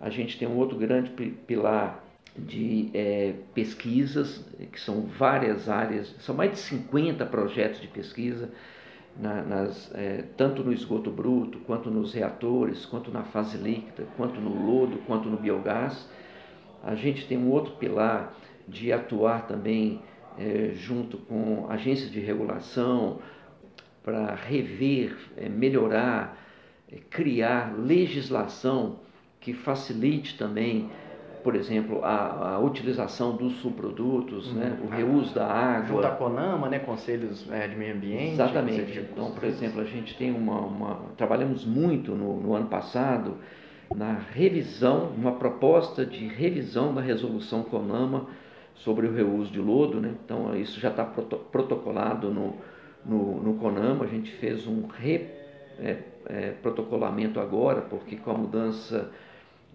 [0.00, 2.04] A gente tem um outro grande pilar
[2.36, 8.50] de é, pesquisas, que são várias áreas, são mais de 50 projetos de pesquisa,
[9.18, 14.38] na, nas, é, tanto no esgoto bruto, quanto nos reatores, quanto na fase líquida, quanto
[14.38, 16.08] no lodo, quanto no biogás.
[16.84, 18.34] A gente tem um outro pilar
[18.68, 20.02] de atuar também
[20.38, 23.18] é, junto com agências de regulação
[24.06, 26.38] para rever, é, melhorar,
[26.90, 29.00] é, criar legislação
[29.40, 30.88] que facilite também
[31.42, 34.54] por exemplo, a, a utilização dos subprodutos, uhum.
[34.54, 35.86] né, o reuso da água.
[35.86, 38.32] Junto à CONAMA, né, Conselhos é, de Meio Ambiente.
[38.32, 38.98] Exatamente.
[38.98, 40.58] Então, por exemplo, a gente tem uma...
[40.58, 43.36] uma trabalhamos muito no, no ano passado
[43.94, 48.26] na revisão, uma proposta de revisão da resolução CONAMA
[48.74, 50.00] sobre o reuso de lodo.
[50.00, 50.14] Né?
[50.24, 52.56] Então, isso já está protocolado no,
[53.08, 54.04] no, no CONAMA.
[54.04, 55.28] A gente fez um re,
[55.78, 59.10] é, é, protocolamento agora, porque com a mudança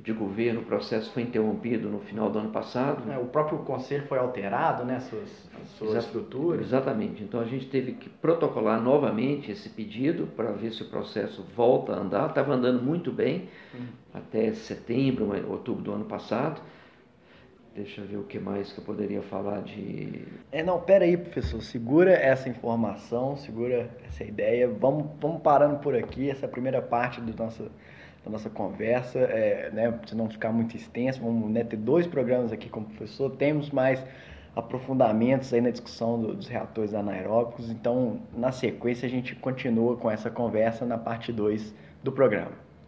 [0.04, 3.12] de governo, o processo foi interrompido no final do ano passado.
[3.12, 6.62] É, o próprio conselho foi alterado, né, suas, suas estruturas.
[6.62, 7.24] Exatamente.
[7.24, 11.94] Então a gente teve que protocolar novamente esse pedido para ver se o processo volta
[11.94, 12.30] a andar.
[12.30, 13.86] Estava andando muito bem hum.
[14.12, 16.60] até setembro, outubro do ano passado.
[17.74, 20.26] Deixa eu ver o que mais que eu poderia falar de.
[20.52, 21.62] É, não, pera aí, professor.
[21.62, 24.68] Segura essa informação, segura essa ideia.
[24.68, 27.72] Vamos, vamos parando por aqui, essa primeira parte do nosso
[28.24, 32.52] da nossa conversa, é, né, para não ficar muito extenso, vamos né, ter dois programas
[32.52, 34.04] aqui com o professor, temos mais
[34.56, 40.12] aprofundamentos aí na discussão do, dos reatores anaeróbicos, então na sequência a gente continua com
[40.12, 42.52] essa conversa na parte 2 do programa.